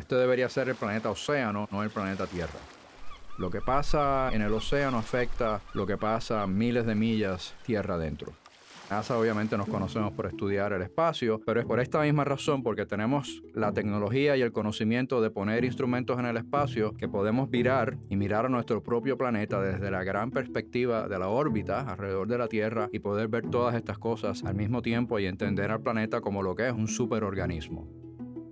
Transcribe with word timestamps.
Este 0.00 0.14
debería 0.14 0.48
ser 0.48 0.70
el 0.70 0.76
planeta 0.76 1.10
océano, 1.10 1.68
no 1.70 1.82
el 1.82 1.90
planeta 1.90 2.26
Tierra. 2.26 2.58
Lo 3.36 3.50
que 3.50 3.60
pasa 3.60 4.30
en 4.32 4.40
el 4.40 4.50
océano 4.50 4.96
afecta 4.96 5.60
lo 5.74 5.86
que 5.86 5.98
pasa 5.98 6.46
miles 6.46 6.86
de 6.86 6.94
millas 6.94 7.54
tierra 7.66 7.96
adentro. 7.96 8.32
NASA 8.90 9.18
obviamente 9.18 9.58
nos 9.58 9.68
conocemos 9.68 10.12
por 10.12 10.24
estudiar 10.24 10.72
el 10.72 10.80
espacio, 10.80 11.38
pero 11.44 11.60
es 11.60 11.66
por 11.66 11.80
esta 11.80 12.00
misma 12.00 12.24
razón, 12.24 12.62
porque 12.62 12.86
tenemos 12.86 13.42
la 13.52 13.72
tecnología 13.72 14.38
y 14.38 14.42
el 14.42 14.52
conocimiento 14.52 15.20
de 15.20 15.30
poner 15.30 15.66
instrumentos 15.66 16.18
en 16.18 16.24
el 16.24 16.38
espacio 16.38 16.96
que 16.96 17.06
podemos 17.06 17.50
virar 17.50 17.98
y 18.08 18.16
mirar 18.16 18.46
a 18.46 18.48
nuestro 18.48 18.82
propio 18.82 19.18
planeta 19.18 19.60
desde 19.60 19.90
la 19.90 20.02
gran 20.02 20.30
perspectiva 20.30 21.08
de 21.08 21.18
la 21.18 21.28
órbita 21.28 21.82
alrededor 21.82 22.26
de 22.26 22.38
la 22.38 22.48
Tierra 22.48 22.88
y 22.90 23.00
poder 23.00 23.28
ver 23.28 23.50
todas 23.50 23.74
estas 23.74 23.98
cosas 23.98 24.44
al 24.44 24.54
mismo 24.54 24.80
tiempo 24.80 25.18
y 25.18 25.26
entender 25.26 25.70
al 25.70 25.82
planeta 25.82 26.22
como 26.22 26.42
lo 26.42 26.56
que 26.56 26.68
es 26.68 26.72
un 26.72 26.88
superorganismo 26.88 27.99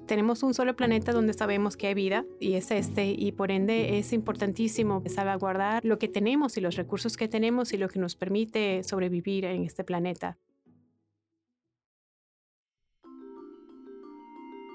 tenemos 0.09 0.43
un 0.43 0.55
solo 0.55 0.75
planeta 0.75 1.13
donde 1.13 1.35
sabemos 1.35 1.77
que 1.77 1.87
hay 1.87 1.95
vida 1.95 2.25
y 2.41 2.55
es 2.55 2.73
este 2.73 3.15
y 3.17 3.31
por 3.31 3.53
ende 3.53 3.99
es 3.99 4.13
importantísimo 4.13 5.01
salvaguardar 5.07 5.85
lo 5.85 6.01
que 6.01 6.09
tenemos 6.09 6.57
y 6.57 6.61
los 6.61 6.75
recursos 6.75 7.17
que 7.17 7.29
tenemos 7.29 7.73
y 7.73 7.77
lo 7.77 7.89
que 7.89 8.01
nos 8.01 8.17
permite 8.17 8.83
sobrevivir 8.83 9.45
en 9.45 9.63
este 9.63 9.85
planeta. 9.85 10.37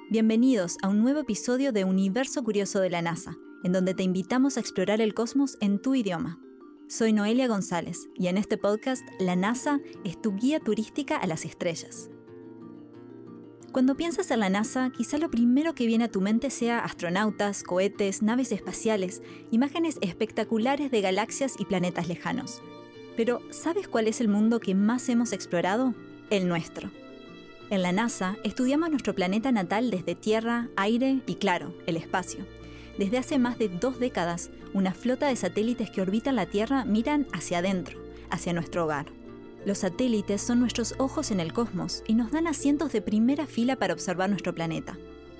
Bienvenidos 0.10 0.78
a 0.84 0.90
un 0.90 1.02
nuevo 1.02 1.22
episodio 1.22 1.72
de 1.72 1.84
Universo 1.84 2.44
Curioso 2.44 2.80
de 2.80 2.92
la 2.92 3.02
NASA, 3.02 3.36
en 3.64 3.72
donde 3.72 3.96
te 3.96 4.04
invitamos 4.04 4.58
a 4.58 4.60
explorar 4.60 5.02
el 5.02 5.16
cosmos 5.16 5.58
en 5.60 5.82
tu 5.82 5.96
idioma. 5.96 6.40
Soy 6.88 7.12
Noelia 7.12 7.48
González 7.48 7.98
y 8.14 8.28
en 8.28 8.38
este 8.38 8.60
podcast 8.60 9.04
La 9.20 9.36
NASA 9.36 9.80
es 10.06 10.22
tu 10.22 10.36
guía 10.36 10.60
turística 10.60 11.18
a 11.18 11.26
las 11.26 11.44
estrellas. 11.44 12.13
Cuando 13.74 13.96
piensas 13.96 14.30
en 14.30 14.40
la 14.40 14.50
NASA, 14.50 14.92
quizá 14.96 15.18
lo 15.18 15.32
primero 15.32 15.74
que 15.74 15.88
viene 15.88 16.04
a 16.04 16.12
tu 16.12 16.22
mente 16.22 16.52
sea 16.52 16.78
astronautas, 16.78 17.64
cohetes, 17.64 18.22
naves 18.22 18.52
espaciales, 18.52 19.24
imágenes 19.50 19.98
espectaculares 20.02 20.92
de 20.92 21.02
galaxias 21.02 21.56
y 21.58 21.66
planetas 21.66 22.08
lejanos. 22.08 22.62
Pero, 23.18 23.42
¿sabes 23.50 23.88
cuál 23.88 24.08
es 24.08 24.22
el 24.22 24.28
mundo 24.28 24.60
que 24.60 24.76
más 24.76 25.10
hemos 25.10 25.34
explorado? 25.34 25.96
El 26.30 26.48
nuestro. 26.48 26.92
En 27.72 27.82
la 27.82 27.92
NASA 27.92 28.38
estudiamos 28.44 28.92
nuestro 28.92 29.16
planeta 29.16 29.52
natal 29.52 29.90
desde 29.90 30.14
tierra, 30.14 30.70
aire 30.76 31.22
y, 31.26 31.36
claro, 31.36 31.74
el 31.88 31.98
espacio. 31.98 32.46
Desde 33.00 33.18
hace 33.18 33.40
más 33.40 33.58
de 33.58 33.70
dos 33.70 34.00
décadas, 34.00 34.52
una 34.76 34.94
flota 34.94 35.26
de 35.26 35.36
satélites 35.36 35.90
que 35.90 36.02
orbitan 36.02 36.36
la 36.36 36.46
Tierra 36.46 36.86
miran 36.86 37.26
hacia 37.34 37.58
adentro, 37.58 38.00
hacia 38.30 38.54
nuestro 38.54 38.84
hogar. 38.84 39.08
Los 39.66 39.78
satélites 39.80 40.42
son 40.42 40.60
nuestros 40.60 40.94
ojos 40.98 41.32
en 41.32 41.40
el 41.40 41.54
cosmos 41.54 42.04
y 42.06 42.16
nos 42.16 42.32
dan 42.32 42.48
asientos 42.48 42.92
de 42.92 43.02
primera 43.02 43.48
fila 43.48 43.78
para 43.78 43.94
observar 43.94 44.30
nuestro 44.30 44.54
planeta. 44.54 44.98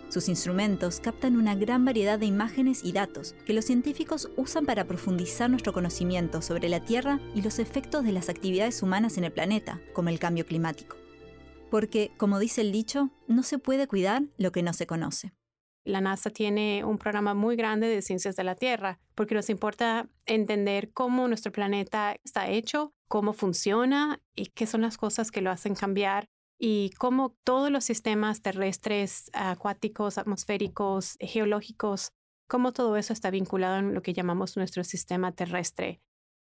Sus 0.08 0.30
instrumentos 0.30 1.00
captan 1.00 1.36
una 1.36 1.56
gran 1.56 1.84
variedad 1.84 2.20
de 2.20 2.28
imágenes 2.28 2.86
y 2.86 2.92
datos 2.92 3.36
que 3.46 3.54
los 3.54 3.66
científicos 3.66 4.30
usan 4.38 4.66
para 4.66 4.86
profundizar 4.86 5.50
nuestro 5.50 5.74
conocimiento 5.74 6.42
sobre 6.42 6.70
la 6.70 6.80
Tierra 6.80 7.20
y 7.36 7.42
los 7.42 7.60
efectos 7.60 8.06
de 8.06 8.12
las 8.12 8.30
actividades 8.30 8.82
humanas 8.84 9.18
en 9.18 9.24
el 9.24 9.32
planeta, 9.32 9.82
como 9.92 10.10
el 10.10 10.20
cambio 10.20 10.46
climático. 10.46 10.96
Porque, 11.70 12.12
como 12.18 12.40
dice 12.40 12.62
el 12.62 12.72
dicho, 12.72 13.10
no 13.28 13.44
se 13.44 13.58
puede 13.58 13.88
cuidar 13.88 14.24
lo 14.38 14.52
que 14.52 14.62
no 14.62 14.74
se 14.74 14.86
conoce. 14.86 15.34
La 15.84 16.00
NASA 16.00 16.30
tiene 16.30 16.86
un 16.86 16.98
programa 16.98 17.34
muy 17.34 17.56
grande 17.56 17.88
de 17.88 18.02
ciencias 18.02 18.36
de 18.36 18.44
la 18.44 18.56
Tierra 18.56 19.00
porque 19.16 19.36
nos 19.36 19.50
importa 19.50 20.08
entender 20.26 20.92
cómo 20.94 21.28
nuestro 21.28 21.52
planeta 21.52 22.16
está 22.24 22.50
hecho, 22.50 22.94
cómo 23.14 23.34
funciona 23.34 24.20
y 24.36 24.48
qué 24.48 24.66
son 24.66 24.82
las 24.82 24.98
cosas 24.98 25.30
que 25.30 25.42
lo 25.42 25.52
hacen 25.52 25.76
cambiar 25.76 26.26
y 26.58 26.90
cómo 26.98 27.38
todos 27.44 27.70
los 27.70 27.84
sistemas 27.84 28.42
terrestres, 28.42 29.30
acuáticos, 29.34 30.18
atmosféricos, 30.18 31.18
geológicos, 31.20 32.10
cómo 32.48 32.74
todo 32.74 32.98
eso 32.98 33.14
está 33.14 33.30
vinculado 33.30 33.78
en 33.78 33.94
lo 33.94 34.02
que 34.02 34.14
llamamos 34.14 34.58
nuestro 34.58 34.84
sistema 34.84 35.32
terrestre. 35.32 36.02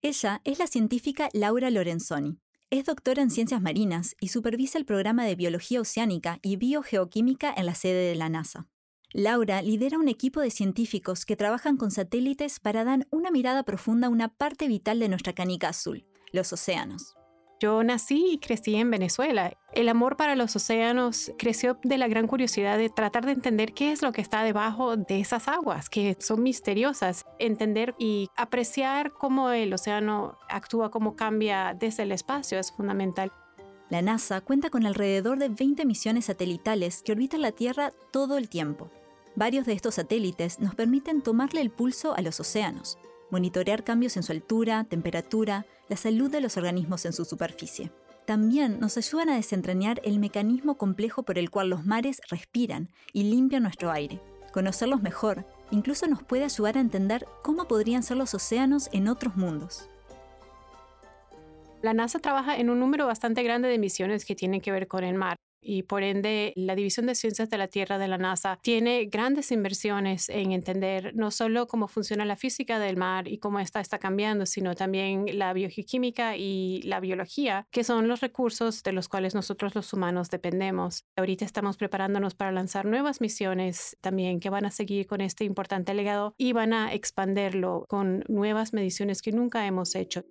Ella 0.02 0.40
es 0.46 0.58
la 0.58 0.68
científica 0.68 1.28
Laura 1.34 1.70
Lorenzoni. 1.70 2.40
Es 2.70 2.86
doctora 2.86 3.22
en 3.22 3.32
ciencias 3.32 3.62
marinas 3.62 4.16
y 4.22 4.30
supervisa 4.30 4.78
el 4.78 4.86
programa 4.86 5.26
de 5.26 5.36
biología 5.36 5.82
oceánica 5.82 6.40
y 6.42 6.56
biogeoquímica 6.56 7.54
en 7.54 7.66
la 7.66 7.76
sede 7.76 8.08
de 8.08 8.16
la 8.16 8.30
NASA. 8.30 8.70
Laura 9.12 9.62
lidera 9.62 9.98
un 9.98 10.08
equipo 10.08 10.40
de 10.40 10.52
científicos 10.52 11.26
que 11.26 11.36
trabajan 11.36 11.76
con 11.76 11.92
satélites 11.92 12.62
para 12.62 12.86
dar 12.86 13.08
una 13.12 13.30
mirada 13.30 13.64
profunda 13.64 14.08
a 14.08 14.10
una 14.10 14.30
parte 14.30 14.70
vital 14.70 15.00
de 15.00 15.10
nuestra 15.10 15.34
canica 15.34 15.68
azul, 15.68 16.06
los 16.36 16.54
océanos. 16.54 17.16
Yo 17.62 17.84
nací 17.84 18.34
y 18.34 18.38
crecí 18.38 18.76
en 18.76 18.92
Venezuela. 18.92 19.58
El 19.74 19.88
amor 19.88 20.18
para 20.18 20.36
los 20.36 20.56
océanos 20.56 21.32
creció 21.38 21.80
de 21.84 21.98
la 21.98 22.10
gran 22.10 22.28
curiosidad 22.28 22.78
de 22.78 22.90
tratar 22.90 23.26
de 23.26 23.32
entender 23.32 23.74
qué 23.74 23.94
es 23.94 24.02
lo 24.02 24.12
que 24.12 24.22
está 24.22 24.44
debajo 24.44 24.98
de 24.98 25.22
esas 25.22 25.48
aguas, 25.48 25.90
que 25.90 26.18
son 26.20 26.44
misteriosas. 26.44 27.24
Entender 27.40 27.96
y 27.98 28.30
apreciar 28.36 29.14
cómo 29.14 29.52
el 29.52 29.74
océano 29.74 30.38
actúa, 30.50 30.92
cómo 30.92 31.16
cambia 31.16 31.74
desde 31.74 32.04
el 32.04 32.12
espacio 32.12 32.60
es 32.60 32.74
fundamental. 32.74 33.32
La 33.90 34.02
NASA 34.02 34.42
cuenta 34.42 34.70
con 34.70 34.86
alrededor 34.86 35.40
de 35.40 35.50
20 35.50 35.86
misiones 35.86 36.26
satelitales 36.26 37.04
que 37.04 37.14
orbitan 37.14 37.42
la 37.42 37.52
Tierra 37.54 37.94
todo 38.12 38.38
el 38.38 38.50
tiempo. 38.50 38.90
Varios 39.36 39.66
de 39.66 39.74
estos 39.74 39.96
satélites 39.96 40.60
nos 40.60 40.76
permiten 40.76 41.22
tomarle 41.22 41.62
el 41.62 41.70
pulso 41.70 42.16
a 42.16 42.22
los 42.22 42.40
océanos, 42.40 42.98
monitorear 43.32 43.84
cambios 43.84 44.18
en 44.18 44.24
su 44.24 44.32
altura, 44.32 44.86
temperatura, 44.86 45.66
la 45.90 45.98
salud 45.98 46.32
de 46.32 46.42
los 46.42 46.58
organismos 46.58 47.06
en 47.06 47.14
su 47.14 47.26
superficie. 47.26 47.92
También 48.26 48.80
nos 48.80 48.98
ayudan 48.98 49.30
a 49.30 49.36
desentrañar 49.36 50.02
el 50.04 50.20
mecanismo 50.20 50.78
complejo 50.78 51.24
por 51.24 51.38
el 51.38 51.52
cual 51.52 51.70
los 51.70 51.86
mares 51.86 52.22
respiran 52.30 52.90
y 53.14 53.24
limpian 53.24 53.64
nuestro 53.64 53.92
aire. 53.92 54.20
Conocerlos 54.52 55.02
mejor 55.02 55.46
incluso 55.72 56.08
nos 56.08 56.24
puede 56.24 56.44
ayudar 56.44 56.78
a 56.78 56.82
entender 56.82 57.26
cómo 57.44 57.68
podrían 57.68 58.04
ser 58.04 58.18
los 58.18 58.34
océanos 58.34 58.90
en 58.94 59.08
otros 59.08 59.36
mundos. 59.36 59.90
La 61.82 61.94
NASA 61.94 62.20
trabaja 62.20 62.58
en 62.58 62.70
un 62.70 62.80
número 62.80 63.06
bastante 63.06 63.44
grande 63.44 63.68
de 63.68 63.78
misiones 63.78 64.26
que 64.26 64.36
tienen 64.36 64.62
que 64.62 64.72
ver 64.72 64.88
con 64.88 65.04
el 65.04 65.16
mar 65.16 65.36
y 65.66 65.84
por 65.84 66.04
ende 66.04 66.54
la 66.56 66.76
División 66.76 67.08
de 67.08 67.16
Ciencias 67.16 67.50
de 67.50 67.58
la 67.58 67.68
Tierra 67.68 67.98
de 67.98 68.08
la 68.08 68.18
NASA 68.18 68.60
tiene 68.62 69.06
grandes 69.06 69.52
inversiones 69.52 70.30
en 70.30 70.52
entender 70.52 71.14
no 71.16 71.32
solo 71.32 71.68
cómo 71.68 71.88
funciona 71.88 72.24
la 72.24 72.36
física 72.36 72.80
del 72.80 72.98
mar 72.98 73.28
y 73.28 73.40
cómo 73.40 73.60
esta 73.60 73.80
está 73.80 73.98
cambiando, 73.98 74.46
sino 74.46 74.76
también 74.76 75.26
la 75.34 75.54
bioquímica 75.54 76.38
y 76.38 76.82
la 76.84 77.00
biología, 77.00 77.68
que 77.72 77.84
son 77.84 78.08
los 78.08 78.22
recursos 78.22 78.84
de 78.84 78.92
los 78.92 79.10
cuales 79.10 79.36
nosotros 79.36 79.76
los 79.76 79.92
humanos 79.94 80.30
dependemos. 80.30 81.06
Ahorita 81.16 81.46
estamos 81.46 81.78
preparándonos 81.78 82.36
para 82.36 82.52
lanzar 82.52 82.86
nuevas 82.86 83.22
misiones 83.22 83.98
también 84.02 84.40
que 84.40 84.50
van 84.50 84.66
a 84.66 84.72
seguir 84.72 85.08
con 85.08 85.22
este 85.22 85.44
importante 85.44 85.94
legado 85.94 86.36
y 86.38 86.54
van 86.54 86.74
a 86.74 86.94
expanderlo 86.94 87.86
con 87.90 88.24
nuevas 88.28 88.74
mediciones 88.74 89.22
que 89.22 89.32
nunca 89.32 89.66
hemos 89.66 89.96
hecho. 89.96 90.24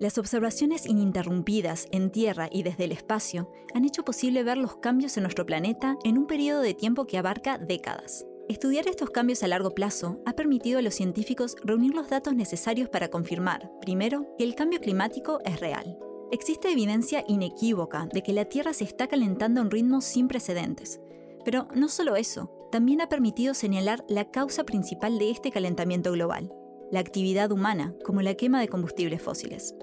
Las 0.00 0.16
observaciones 0.16 0.86
ininterrumpidas 0.86 1.86
en 1.92 2.10
Tierra 2.10 2.48
y 2.50 2.62
desde 2.62 2.84
el 2.84 2.92
espacio 2.92 3.50
han 3.74 3.84
hecho 3.84 4.02
posible 4.02 4.42
ver 4.42 4.56
los 4.56 4.76
cambios 4.76 5.18
en 5.18 5.24
nuestro 5.24 5.44
planeta 5.44 5.98
en 6.04 6.16
un 6.16 6.26
periodo 6.26 6.62
de 6.62 6.72
tiempo 6.72 7.06
que 7.06 7.18
abarca 7.18 7.58
décadas. 7.58 8.24
Estudiar 8.48 8.88
estos 8.88 9.10
cambios 9.10 9.42
a 9.42 9.48
largo 9.48 9.74
plazo 9.74 10.22
ha 10.24 10.32
permitido 10.32 10.78
a 10.78 10.82
los 10.82 10.94
científicos 10.94 11.54
reunir 11.62 11.94
los 11.94 12.08
datos 12.08 12.34
necesarios 12.34 12.88
para 12.88 13.08
confirmar, 13.08 13.70
primero, 13.82 14.26
que 14.38 14.44
el 14.44 14.54
cambio 14.54 14.80
climático 14.80 15.40
es 15.44 15.60
real. 15.60 15.98
Existe 16.32 16.72
evidencia 16.72 17.22
inequívoca 17.28 18.08
de 18.10 18.22
que 18.22 18.32
la 18.32 18.46
Tierra 18.46 18.72
se 18.72 18.84
está 18.84 19.06
calentando 19.06 19.60
a 19.60 19.64
un 19.64 19.70
ritmo 19.70 20.00
sin 20.00 20.28
precedentes. 20.28 20.98
Pero 21.44 21.68
no 21.74 21.90
solo 21.90 22.16
eso, 22.16 22.50
también 22.72 23.02
ha 23.02 23.10
permitido 23.10 23.52
señalar 23.52 24.02
la 24.08 24.30
causa 24.30 24.64
principal 24.64 25.18
de 25.18 25.30
este 25.30 25.50
calentamiento 25.50 26.10
global, 26.10 26.50
la 26.90 27.00
actividad 27.00 27.52
humana, 27.52 27.94
como 28.02 28.22
la 28.22 28.32
quema 28.32 28.60
de 28.60 28.68
combustibles 28.68 29.20
fósiles 29.20 29.74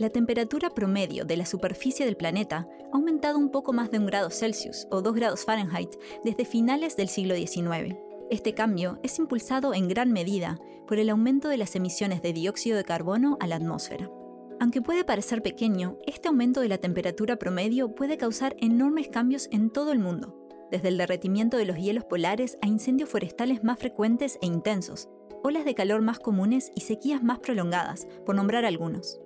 la 0.00 0.08
temperatura 0.08 0.70
promedio 0.70 1.26
de 1.26 1.36
la 1.36 1.44
superficie 1.44 2.06
del 2.06 2.16
planeta 2.16 2.66
ha 2.90 2.96
aumentado 2.96 3.38
un 3.38 3.50
poco 3.50 3.74
más 3.74 3.90
de 3.90 3.98
un 3.98 4.06
grado 4.06 4.30
Celsius 4.30 4.88
o 4.90 5.02
2 5.02 5.14
grados 5.14 5.44
Fahrenheit 5.44 5.90
desde 6.24 6.46
finales 6.46 6.96
del 6.96 7.10
siglo 7.10 7.34
XIX. 7.36 7.96
Este 8.30 8.54
cambio 8.54 8.98
es 9.02 9.18
impulsado 9.18 9.74
en 9.74 9.88
gran 9.88 10.10
medida 10.10 10.58
por 10.88 10.98
el 10.98 11.10
aumento 11.10 11.48
de 11.48 11.58
las 11.58 11.76
emisiones 11.76 12.22
de 12.22 12.32
dióxido 12.32 12.78
de 12.78 12.84
carbono 12.84 13.36
a 13.40 13.46
la 13.46 13.56
atmósfera. 13.56 14.10
Aunque 14.58 14.80
puede 14.80 15.04
parecer 15.04 15.42
pequeño, 15.42 15.98
este 16.06 16.28
aumento 16.28 16.62
de 16.62 16.68
la 16.68 16.78
temperatura 16.78 17.36
promedio 17.36 17.94
puede 17.94 18.16
causar 18.16 18.56
enormes 18.58 19.08
cambios 19.08 19.48
en 19.52 19.68
todo 19.68 19.92
el 19.92 19.98
mundo, 19.98 20.34
desde 20.70 20.88
el 20.88 20.96
derretimiento 20.96 21.58
de 21.58 21.66
los 21.66 21.76
hielos 21.76 22.04
polares 22.04 22.56
a 22.62 22.66
incendios 22.66 23.10
forestales 23.10 23.62
más 23.64 23.78
frecuentes 23.78 24.38
e 24.40 24.46
intensos, 24.46 25.10
olas 25.42 25.66
de 25.66 25.74
calor 25.74 26.00
más 26.00 26.18
comunes 26.18 26.72
y 26.74 26.80
sequías 26.80 27.22
más 27.22 27.38
prolongadas, 27.40 28.06
por 28.24 28.34
nombrar 28.34 28.64
algunos. 28.64 29.20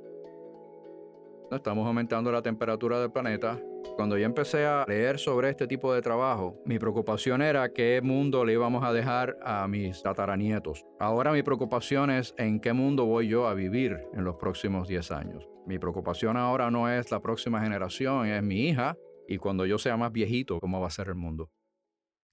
Estamos 1.50 1.86
aumentando 1.86 2.32
la 2.32 2.42
temperatura 2.42 2.98
del 3.00 3.12
planeta. 3.12 3.60
Cuando 3.96 4.16
yo 4.18 4.24
empecé 4.24 4.64
a 4.64 4.84
leer 4.88 5.18
sobre 5.18 5.50
este 5.50 5.66
tipo 5.66 5.92
de 5.92 6.02
trabajo, 6.02 6.60
mi 6.64 6.78
preocupación 6.78 7.42
era 7.42 7.72
qué 7.72 8.00
mundo 8.02 8.44
le 8.44 8.54
íbamos 8.54 8.82
a 8.82 8.92
dejar 8.92 9.36
a 9.42 9.68
mis 9.68 10.02
tataranietos. 10.02 10.84
Ahora 10.98 11.32
mi 11.32 11.42
preocupación 11.42 12.10
es 12.10 12.34
en 12.38 12.60
qué 12.60 12.72
mundo 12.72 13.04
voy 13.04 13.28
yo 13.28 13.46
a 13.46 13.54
vivir 13.54 14.08
en 14.14 14.24
los 14.24 14.36
próximos 14.36 14.88
10 14.88 15.10
años. 15.12 15.48
Mi 15.66 15.78
preocupación 15.78 16.36
ahora 16.36 16.70
no 16.70 16.88
es 16.88 17.10
la 17.10 17.20
próxima 17.20 17.60
generación, 17.60 18.26
es 18.26 18.42
mi 18.42 18.68
hija 18.68 18.96
y 19.28 19.38
cuando 19.38 19.64
yo 19.66 19.78
sea 19.78 19.96
más 19.96 20.12
viejito, 20.12 20.58
cómo 20.60 20.80
va 20.80 20.88
a 20.88 20.90
ser 20.90 21.08
el 21.08 21.14
mundo. 21.14 21.50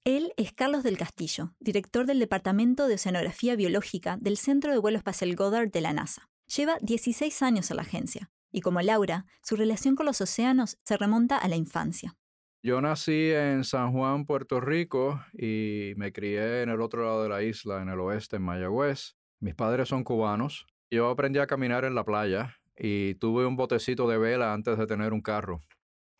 Él 0.03 0.33
es 0.35 0.51
Carlos 0.51 0.81
del 0.83 0.97
Castillo, 0.97 1.53
director 1.59 2.07
del 2.07 2.19
Departamento 2.19 2.87
de 2.87 2.95
Oceanografía 2.95 3.55
Biológica 3.55 4.17
del 4.19 4.37
Centro 4.37 4.71
de 4.71 4.79
Vuelo 4.79 4.97
Espacial 4.97 5.35
Goddard 5.35 5.69
de 5.69 5.81
la 5.81 5.93
NASA. 5.93 6.29
Lleva 6.55 6.77
16 6.81 7.43
años 7.43 7.69
en 7.69 7.77
la 7.77 7.83
agencia, 7.83 8.31
y 8.51 8.61
como 8.61 8.81
Laura, 8.81 9.25
su 9.41 9.55
relación 9.55 9.95
con 9.95 10.05
los 10.05 10.21
océanos 10.21 10.77
se 10.83 10.97
remonta 10.97 11.37
a 11.37 11.47
la 11.47 11.55
infancia. 11.55 12.15
Yo 12.63 12.79
nací 12.79 13.31
en 13.31 13.63
San 13.63 13.91
Juan, 13.91 14.25
Puerto 14.25 14.61
Rico, 14.61 15.19
y 15.33 15.93
me 15.97 16.13
crié 16.13 16.61
en 16.61 16.69
el 16.69 16.81
otro 16.81 17.03
lado 17.03 17.23
de 17.23 17.29
la 17.29 17.41
isla, 17.41 17.81
en 17.81 17.89
el 17.89 17.99
oeste, 17.99 18.35
en 18.35 18.43
Mayagüez. 18.43 19.15
Mis 19.39 19.55
padres 19.55 19.89
son 19.89 20.03
cubanos. 20.03 20.67
Yo 20.91 21.09
aprendí 21.09 21.39
a 21.39 21.47
caminar 21.47 21.85
en 21.85 21.95
la 21.95 22.05
playa 22.05 22.57
y 22.77 23.15
tuve 23.15 23.47
un 23.47 23.55
botecito 23.55 24.07
de 24.07 24.19
vela 24.19 24.53
antes 24.53 24.77
de 24.77 24.85
tener 24.85 25.11
un 25.11 25.21
carro. 25.21 25.61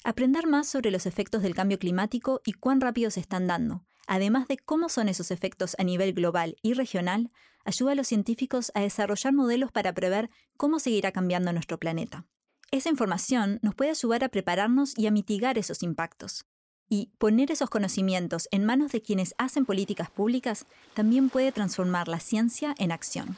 Aprender 0.04 0.48
más 0.48 0.68
sobre 0.68 0.90
los 0.90 1.06
efectos 1.06 1.44
del 1.44 1.54
cambio 1.54 1.78
climático 1.78 2.42
y 2.44 2.54
cuán 2.54 2.82
rápido 2.82 3.12
se 3.12 3.20
están 3.20 3.46
dando, 3.46 3.86
además 4.08 4.48
de 4.48 4.58
cómo 4.58 4.90
son 4.90 5.10
esos 5.10 5.30
efectos 5.30 5.76
a 5.78 5.84
nivel 5.84 6.14
global 6.14 6.56
y 6.64 6.74
regional, 6.74 7.32
ayuda 7.66 7.92
a 7.92 7.96
los 7.96 8.08
científicos 8.08 8.72
a 8.76 8.82
desarrollar 8.82 9.34
modelos 9.34 9.72
para 9.72 9.94
prever 9.94 10.30
cómo 10.58 10.80
seguirá 10.80 11.12
cambiando 11.12 11.54
nuestro 11.54 11.80
planeta. 11.80 12.26
Esa 12.72 12.90
información 12.90 13.60
nos 13.62 13.76
puede 13.76 13.92
ayudar 13.92 14.24
a 14.24 14.30
prepararnos 14.30 14.98
y 14.98 15.08
a 15.08 15.12
mitigar 15.12 15.58
esos 15.58 15.84
impactos. 15.84 16.46
Y 16.88 17.10
poner 17.18 17.52
esos 17.52 17.70
conocimientos 17.70 18.48
en 18.52 18.66
manos 18.66 18.92
de 18.92 19.02
quienes 19.02 19.34
hacen 19.38 19.66
políticas 19.66 20.10
públicas 20.10 20.66
también 20.94 21.30
puede 21.30 21.52
transformar 21.52 22.08
la 22.08 22.20
ciencia 22.20 22.76
en 22.78 22.92
acción. 22.92 23.38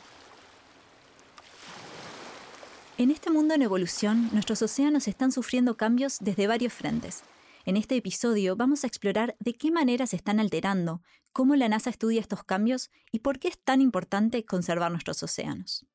En 2.98 3.10
este 3.10 3.32
mundo 3.32 3.56
en 3.56 3.64
evolución, 3.64 4.30
nuestros 4.34 4.62
océanos 4.62 5.08
están 5.08 5.32
sufriendo 5.32 5.78
cambios 5.78 6.18
desde 6.20 6.48
varios 6.48 6.74
frentes. 6.74 7.24
En 7.66 7.78
este 7.78 7.96
episodio 7.96 8.58
vamos 8.58 8.84
a 8.84 8.88
explorar 8.88 9.38
de 9.40 9.54
qué 9.54 9.72
manera 9.72 10.06
se 10.06 10.18
están 10.18 10.42
alterando, 10.42 11.02
cómo 11.32 11.56
la 11.56 11.70
NASA 11.70 11.90
estudia 11.90 12.20
estos 12.20 12.44
cambios 12.44 12.92
y 13.10 13.20
por 13.20 13.40
qué 13.40 13.48
es 13.48 13.58
tan 13.58 13.80
importante 13.80 14.44
conservar 14.44 14.92
nuestros 14.92 15.24
océanos. 15.24 15.86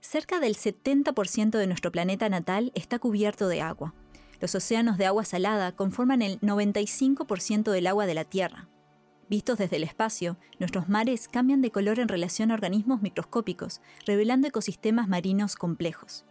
Cerca 0.00 0.38
del 0.38 0.54
70% 0.54 1.56
de 1.56 1.66
nuestro 1.66 1.92
planeta 1.92 2.28
natal 2.28 2.72
está 2.74 2.98
cubierto 2.98 3.48
de 3.48 3.62
agua. 3.62 3.94
Los 4.40 4.54
océanos 4.54 4.98
de 4.98 5.06
agua 5.06 5.24
salada 5.24 5.72
conforman 5.72 6.20
el 6.20 6.38
95% 6.40 7.70
del 7.70 7.86
agua 7.86 8.06
de 8.06 8.14
la 8.14 8.24
Tierra. 8.24 8.68
Vistos 9.28 9.58
desde 9.58 9.76
el 9.76 9.84
espacio, 9.84 10.38
nuestros 10.58 10.88
mares 10.88 11.28
cambian 11.28 11.60
de 11.60 11.70
color 11.70 11.98
en 11.98 12.08
relación 12.08 12.50
a 12.50 12.54
organismos 12.54 13.02
microscópicos, 13.02 13.82
revelando 14.06 14.48
ecosistemas 14.48 15.06
marinos 15.06 15.54
complejos. 15.54 16.24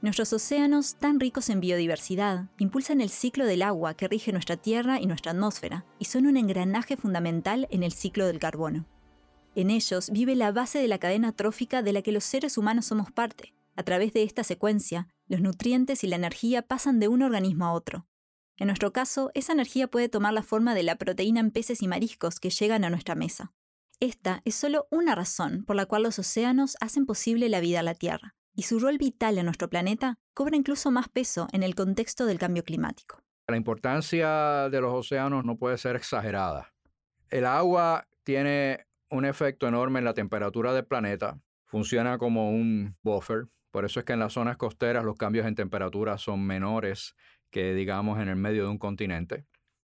Nuestros 0.00 0.32
océanos, 0.32 0.96
tan 0.96 1.18
ricos 1.18 1.48
en 1.48 1.60
biodiversidad, 1.60 2.50
impulsan 2.58 3.00
el 3.00 3.08
ciclo 3.08 3.46
del 3.46 3.62
agua 3.62 3.94
que 3.94 4.06
rige 4.06 4.32
nuestra 4.32 4.56
Tierra 4.56 5.00
y 5.00 5.06
nuestra 5.06 5.32
atmósfera, 5.32 5.86
y 5.98 6.04
son 6.04 6.26
un 6.26 6.36
engranaje 6.36 6.96
fundamental 6.96 7.66
en 7.70 7.82
el 7.82 7.90
ciclo 7.90 8.26
del 8.26 8.38
carbono. 8.38 8.86
En 9.56 9.70
ellos 9.70 10.10
vive 10.10 10.36
la 10.36 10.52
base 10.52 10.78
de 10.78 10.88
la 10.88 10.98
cadena 10.98 11.32
trófica 11.32 11.82
de 11.82 11.92
la 11.92 12.02
que 12.02 12.12
los 12.12 12.24
seres 12.24 12.58
humanos 12.58 12.86
somos 12.86 13.10
parte. 13.10 13.54
A 13.76 13.82
través 13.82 14.12
de 14.12 14.22
esta 14.22 14.44
secuencia, 14.44 15.08
los 15.26 15.40
nutrientes 15.40 16.04
y 16.04 16.06
la 16.06 16.16
energía 16.16 16.62
pasan 16.62 17.00
de 17.00 17.08
un 17.08 17.22
organismo 17.22 17.64
a 17.64 17.72
otro, 17.72 18.06
en 18.56 18.68
nuestro 18.68 18.92
caso, 18.92 19.30
esa 19.34 19.52
energía 19.52 19.88
puede 19.88 20.08
tomar 20.08 20.32
la 20.32 20.42
forma 20.42 20.74
de 20.74 20.84
la 20.84 20.96
proteína 20.96 21.40
en 21.40 21.50
peces 21.50 21.82
y 21.82 21.88
mariscos 21.88 22.38
que 22.38 22.50
llegan 22.50 22.84
a 22.84 22.90
nuestra 22.90 23.14
mesa. 23.14 23.52
Esta 24.00 24.42
es 24.44 24.54
solo 24.54 24.86
una 24.90 25.14
razón 25.14 25.64
por 25.64 25.76
la 25.76 25.86
cual 25.86 26.04
los 26.04 26.18
océanos 26.18 26.76
hacen 26.80 27.06
posible 27.06 27.48
la 27.48 27.60
vida 27.60 27.80
a 27.80 27.82
la 27.82 27.94
Tierra, 27.94 28.34
y 28.54 28.62
su 28.62 28.78
rol 28.78 28.98
vital 28.98 29.38
en 29.38 29.46
nuestro 29.46 29.68
planeta 29.68 30.18
cobra 30.34 30.56
incluso 30.56 30.90
más 30.90 31.08
peso 31.08 31.48
en 31.52 31.62
el 31.62 31.74
contexto 31.74 32.26
del 32.26 32.38
cambio 32.38 32.64
climático. 32.64 33.22
La 33.48 33.56
importancia 33.56 34.68
de 34.70 34.80
los 34.80 34.94
océanos 34.94 35.44
no 35.44 35.56
puede 35.56 35.78
ser 35.78 35.96
exagerada. 35.96 36.72
El 37.30 37.46
agua 37.46 38.06
tiene 38.22 38.86
un 39.10 39.24
efecto 39.24 39.66
enorme 39.66 39.98
en 39.98 40.04
la 40.04 40.14
temperatura 40.14 40.72
del 40.72 40.86
planeta, 40.86 41.40
funciona 41.64 42.18
como 42.18 42.50
un 42.50 42.96
buffer, 43.02 43.48
por 43.70 43.84
eso 43.84 43.98
es 43.98 44.06
que 44.06 44.12
en 44.12 44.20
las 44.20 44.32
zonas 44.32 44.56
costeras 44.56 45.04
los 45.04 45.16
cambios 45.16 45.46
en 45.46 45.56
temperatura 45.56 46.16
son 46.16 46.46
menores 46.46 47.16
que 47.54 47.72
digamos 47.72 48.18
en 48.18 48.26
el 48.26 48.34
medio 48.34 48.64
de 48.64 48.70
un 48.70 48.78
continente. 48.78 49.46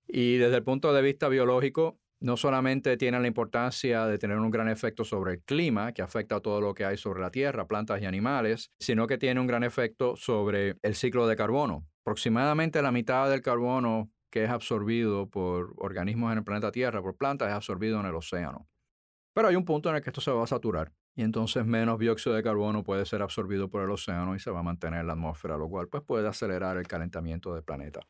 Y 0.07 0.37
desde 0.37 0.57
el 0.57 0.63
punto 0.63 0.91
de 0.93 1.03
vista 1.03 1.29
biológico, 1.29 1.99
no 2.19 2.35
solamente 2.35 2.97
tiene 2.97 3.19
la 3.19 3.27
importancia 3.27 4.07
de 4.07 4.17
tener 4.17 4.39
un 4.39 4.49
gran 4.49 4.67
efecto 4.67 5.03
sobre 5.03 5.33
el 5.33 5.43
clima, 5.43 5.93
que 5.93 6.01
afecta 6.01 6.37
a 6.37 6.39
todo 6.39 6.59
lo 6.59 6.73
que 6.73 6.85
hay 6.85 6.97
sobre 6.97 7.21
la 7.21 7.29
Tierra, 7.29 7.67
plantas 7.67 8.01
y 8.01 8.07
animales, 8.07 8.71
sino 8.79 9.05
que 9.05 9.19
tiene 9.19 9.39
un 9.39 9.45
gran 9.45 9.63
efecto 9.63 10.15
sobre 10.15 10.77
el 10.81 10.95
ciclo 10.95 11.27
de 11.27 11.35
carbono. 11.35 11.85
Aproximadamente 12.03 12.81
la 12.81 12.91
mitad 12.91 13.29
del 13.29 13.43
carbono 13.43 14.09
que 14.31 14.45
es 14.45 14.49
absorbido 14.49 15.29
por 15.29 15.75
organismos 15.77 16.31
en 16.31 16.39
el 16.39 16.43
planeta 16.43 16.71
Tierra, 16.71 17.03
por 17.03 17.15
plantas, 17.15 17.49
es 17.49 17.53
absorbido 17.53 17.99
en 17.99 18.07
el 18.07 18.15
océano. 18.15 18.67
Pero 19.35 19.49
hay 19.49 19.55
un 19.55 19.65
punto 19.65 19.89
en 19.91 19.97
el 19.97 20.01
que 20.01 20.09
esto 20.09 20.21
se 20.21 20.31
va 20.31 20.43
a 20.43 20.47
saturar 20.47 20.91
y 21.15 21.23
entonces 21.23 21.65
menos 21.65 21.99
dióxido 21.99 22.35
de 22.35 22.43
carbono 22.43 22.83
puede 22.83 23.05
ser 23.05 23.21
absorbido 23.21 23.69
por 23.69 23.83
el 23.83 23.91
océano 23.91 24.35
y 24.35 24.39
se 24.39 24.51
va 24.51 24.59
a 24.59 24.63
mantener 24.63 25.01
en 25.01 25.07
la 25.07 25.13
atmósfera, 25.13 25.57
lo 25.57 25.67
cual 25.67 25.87
pues, 25.87 26.03
puede 26.03 26.27
acelerar 26.27 26.77
el 26.77 26.87
calentamiento 26.87 27.53
del 27.53 27.63
planeta. 27.63 28.01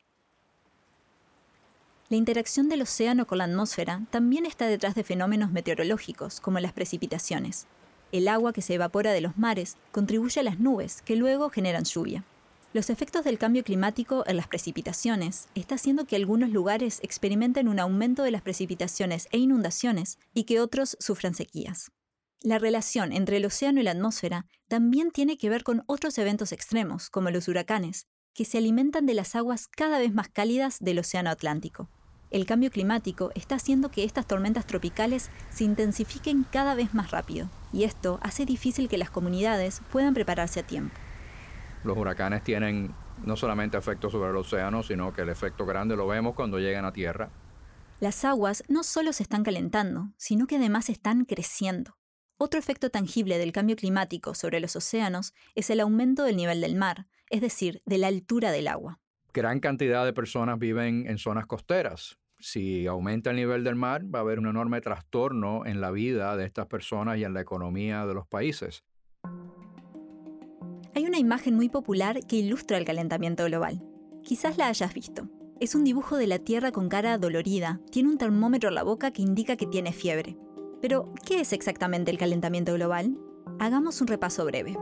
La 2.08 2.16
interacción 2.16 2.68
del 2.68 2.82
océano 2.82 3.26
con 3.26 3.38
la 3.38 3.44
atmósfera 3.44 4.02
también 4.10 4.44
está 4.44 4.66
detrás 4.66 4.94
de 4.94 5.02
fenómenos 5.02 5.50
meteorológicos, 5.50 6.40
como 6.40 6.60
las 6.60 6.72
precipitaciones. 6.72 7.66
El 8.12 8.28
agua 8.28 8.52
que 8.52 8.60
se 8.60 8.74
evapora 8.74 9.12
de 9.12 9.22
los 9.22 9.38
mares 9.38 9.78
contribuye 9.92 10.40
a 10.40 10.44
las 10.44 10.60
nubes, 10.60 11.00
que 11.00 11.16
luego 11.16 11.48
generan 11.48 11.84
lluvia. 11.84 12.24
Los 12.74 12.90
efectos 12.90 13.24
del 13.24 13.38
cambio 13.38 13.64
climático 13.64 14.24
en 14.26 14.36
las 14.36 14.46
precipitaciones 14.46 15.48
está 15.54 15.74
haciendo 15.76 16.04
que 16.04 16.16
algunos 16.16 16.50
lugares 16.50 17.00
experimenten 17.02 17.68
un 17.68 17.80
aumento 17.80 18.22
de 18.22 18.30
las 18.30 18.42
precipitaciones 18.42 19.28
e 19.30 19.38
inundaciones 19.38 20.18
y 20.34 20.44
que 20.44 20.60
otros 20.60 20.96
sufran 21.00 21.34
sequías. 21.34 21.92
La 22.44 22.58
relación 22.58 23.12
entre 23.12 23.36
el 23.36 23.46
océano 23.46 23.80
y 23.80 23.84
la 23.84 23.92
atmósfera 23.92 24.46
también 24.66 25.12
tiene 25.12 25.38
que 25.38 25.48
ver 25.48 25.62
con 25.62 25.84
otros 25.86 26.18
eventos 26.18 26.50
extremos, 26.50 27.08
como 27.08 27.30
los 27.30 27.46
huracanes, 27.46 28.08
que 28.34 28.44
se 28.44 28.58
alimentan 28.58 29.06
de 29.06 29.14
las 29.14 29.36
aguas 29.36 29.68
cada 29.68 30.00
vez 30.00 30.12
más 30.12 30.28
cálidas 30.28 30.78
del 30.80 30.98
Océano 30.98 31.30
Atlántico. 31.30 31.88
El 32.32 32.44
cambio 32.44 32.70
climático 32.70 33.30
está 33.36 33.56
haciendo 33.56 33.90
que 33.92 34.02
estas 34.02 34.26
tormentas 34.26 34.66
tropicales 34.66 35.30
se 35.50 35.62
intensifiquen 35.62 36.44
cada 36.50 36.74
vez 36.74 36.94
más 36.94 37.12
rápido, 37.12 37.48
y 37.72 37.84
esto 37.84 38.18
hace 38.22 38.44
difícil 38.44 38.88
que 38.88 38.98
las 38.98 39.10
comunidades 39.10 39.80
puedan 39.92 40.12
prepararse 40.12 40.60
a 40.60 40.66
tiempo. 40.66 40.96
Los 41.84 41.96
huracanes 41.96 42.42
tienen 42.42 42.92
no 43.24 43.36
solamente 43.36 43.78
efectos 43.78 44.10
sobre 44.10 44.30
el 44.30 44.36
océano, 44.36 44.82
sino 44.82 45.12
que 45.12 45.22
el 45.22 45.28
efecto 45.28 45.64
grande 45.64 45.94
lo 45.94 46.08
vemos 46.08 46.34
cuando 46.34 46.58
llegan 46.58 46.86
a 46.86 46.92
tierra. 46.92 47.30
Las 48.00 48.24
aguas 48.24 48.64
no 48.66 48.82
solo 48.82 49.12
se 49.12 49.22
están 49.22 49.44
calentando, 49.44 50.08
sino 50.16 50.48
que 50.48 50.56
además 50.56 50.88
están 50.88 51.24
creciendo. 51.24 51.94
Otro 52.44 52.58
efecto 52.58 52.90
tangible 52.90 53.38
del 53.38 53.52
cambio 53.52 53.76
climático 53.76 54.34
sobre 54.34 54.58
los 54.58 54.74
océanos 54.74 55.32
es 55.54 55.70
el 55.70 55.78
aumento 55.78 56.24
del 56.24 56.36
nivel 56.36 56.60
del 56.60 56.74
mar, 56.74 57.06
es 57.30 57.40
decir, 57.40 57.82
de 57.86 57.98
la 57.98 58.08
altura 58.08 58.50
del 58.50 58.66
agua. 58.66 58.98
Gran 59.32 59.60
cantidad 59.60 60.04
de 60.04 60.12
personas 60.12 60.58
viven 60.58 61.06
en 61.06 61.18
zonas 61.18 61.46
costeras. 61.46 62.18
Si 62.40 62.88
aumenta 62.88 63.30
el 63.30 63.36
nivel 63.36 63.62
del 63.62 63.76
mar, 63.76 64.02
va 64.12 64.18
a 64.18 64.22
haber 64.22 64.40
un 64.40 64.48
enorme 64.48 64.80
trastorno 64.80 65.64
en 65.66 65.80
la 65.80 65.92
vida 65.92 66.36
de 66.36 66.44
estas 66.44 66.66
personas 66.66 67.16
y 67.16 67.22
en 67.22 67.32
la 67.32 67.42
economía 67.42 68.06
de 68.06 68.14
los 68.14 68.26
países. 68.26 68.82
Hay 70.96 71.04
una 71.06 71.20
imagen 71.20 71.54
muy 71.54 71.68
popular 71.68 72.26
que 72.26 72.34
ilustra 72.34 72.76
el 72.76 72.84
calentamiento 72.84 73.44
global. 73.44 73.84
Quizás 74.24 74.58
la 74.58 74.66
hayas 74.66 74.92
visto. 74.94 75.28
Es 75.60 75.76
un 75.76 75.84
dibujo 75.84 76.16
de 76.16 76.26
la 76.26 76.40
Tierra 76.40 76.72
con 76.72 76.88
cara 76.88 77.18
dolorida. 77.18 77.80
Tiene 77.92 78.08
un 78.08 78.18
termómetro 78.18 78.70
en 78.70 78.74
la 78.74 78.82
boca 78.82 79.12
que 79.12 79.22
indica 79.22 79.54
que 79.54 79.68
tiene 79.68 79.92
fiebre. 79.92 80.36
Pero, 80.82 81.14
¿qué 81.24 81.40
es 81.40 81.52
exactamente 81.52 82.10
el 82.10 82.18
calentamiento 82.18 82.74
global? 82.74 83.16
Hagamos 83.60 84.00
un 84.00 84.08
repaso 84.08 84.44
breve. 84.44 84.76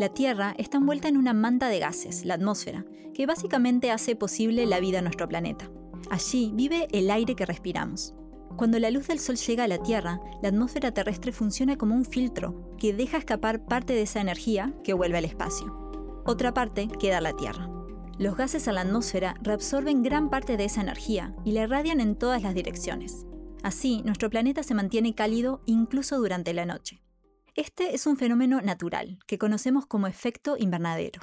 La 0.00 0.08
Tierra 0.08 0.52
está 0.58 0.78
envuelta 0.78 1.06
en 1.06 1.16
una 1.16 1.32
manta 1.32 1.68
de 1.68 1.78
gases, 1.78 2.24
la 2.24 2.34
atmósfera, 2.34 2.84
que 3.14 3.26
básicamente 3.26 3.92
hace 3.92 4.16
posible 4.16 4.66
la 4.66 4.80
vida 4.80 4.98
en 4.98 5.04
nuestro 5.04 5.28
planeta. 5.28 5.70
Allí 6.10 6.50
vive 6.54 6.88
el 6.90 7.08
aire 7.08 7.36
que 7.36 7.46
respiramos. 7.46 8.14
Cuando 8.56 8.80
la 8.80 8.90
luz 8.90 9.06
del 9.06 9.20
Sol 9.20 9.36
llega 9.36 9.64
a 9.64 9.68
la 9.68 9.78
Tierra, 9.78 10.20
la 10.42 10.48
atmósfera 10.48 10.92
terrestre 10.92 11.30
funciona 11.30 11.78
como 11.78 11.94
un 11.94 12.04
filtro 12.04 12.72
que 12.76 12.92
deja 12.92 13.18
escapar 13.18 13.64
parte 13.64 13.92
de 13.92 14.02
esa 14.02 14.20
energía 14.20 14.74
que 14.82 14.92
vuelve 14.92 15.18
al 15.18 15.24
espacio. 15.24 16.22
Otra 16.26 16.52
parte 16.52 16.88
queda 16.98 17.18
a 17.18 17.20
la 17.20 17.36
Tierra. 17.36 17.70
Los 18.18 18.36
gases 18.36 18.66
a 18.66 18.72
la 18.72 18.80
atmósfera 18.80 19.36
reabsorben 19.40 20.02
gran 20.02 20.30
parte 20.30 20.56
de 20.56 20.64
esa 20.64 20.80
energía 20.80 21.34
y 21.44 21.52
la 21.52 21.62
irradian 21.62 22.00
en 22.00 22.16
todas 22.16 22.42
las 22.42 22.54
direcciones. 22.54 23.26
Así, 23.64 24.02
nuestro 24.02 24.28
planeta 24.28 24.62
se 24.62 24.74
mantiene 24.74 25.14
cálido 25.14 25.62
incluso 25.64 26.18
durante 26.18 26.52
la 26.52 26.66
noche. 26.66 27.02
Este 27.54 27.94
es 27.94 28.06
un 28.06 28.18
fenómeno 28.18 28.60
natural 28.60 29.18
que 29.26 29.38
conocemos 29.38 29.86
como 29.86 30.06
efecto 30.06 30.56
invernadero. 30.58 31.22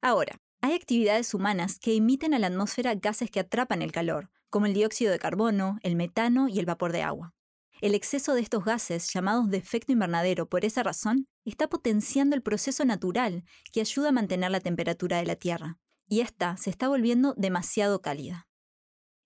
Ahora, 0.00 0.40
hay 0.60 0.74
actividades 0.74 1.34
humanas 1.34 1.80
que 1.80 1.96
emiten 1.96 2.32
a 2.32 2.38
la 2.38 2.46
atmósfera 2.46 2.94
gases 2.94 3.28
que 3.28 3.40
atrapan 3.40 3.82
el 3.82 3.90
calor, 3.90 4.30
como 4.50 4.66
el 4.66 4.72
dióxido 4.72 5.10
de 5.10 5.18
carbono, 5.18 5.80
el 5.82 5.96
metano 5.96 6.48
y 6.48 6.60
el 6.60 6.66
vapor 6.66 6.92
de 6.92 7.02
agua. 7.02 7.34
El 7.80 7.96
exceso 7.96 8.34
de 8.34 8.42
estos 8.42 8.64
gases, 8.64 9.12
llamados 9.12 9.50
de 9.50 9.56
efecto 9.56 9.90
invernadero 9.90 10.48
por 10.48 10.64
esa 10.64 10.84
razón, 10.84 11.26
está 11.44 11.68
potenciando 11.68 12.36
el 12.36 12.42
proceso 12.42 12.84
natural 12.84 13.42
que 13.72 13.80
ayuda 13.80 14.10
a 14.10 14.12
mantener 14.12 14.52
la 14.52 14.60
temperatura 14.60 15.16
de 15.16 15.26
la 15.26 15.34
Tierra, 15.34 15.80
y 16.06 16.20
esta 16.20 16.56
se 16.56 16.70
está 16.70 16.86
volviendo 16.86 17.34
demasiado 17.36 18.00
cálida. 18.00 18.46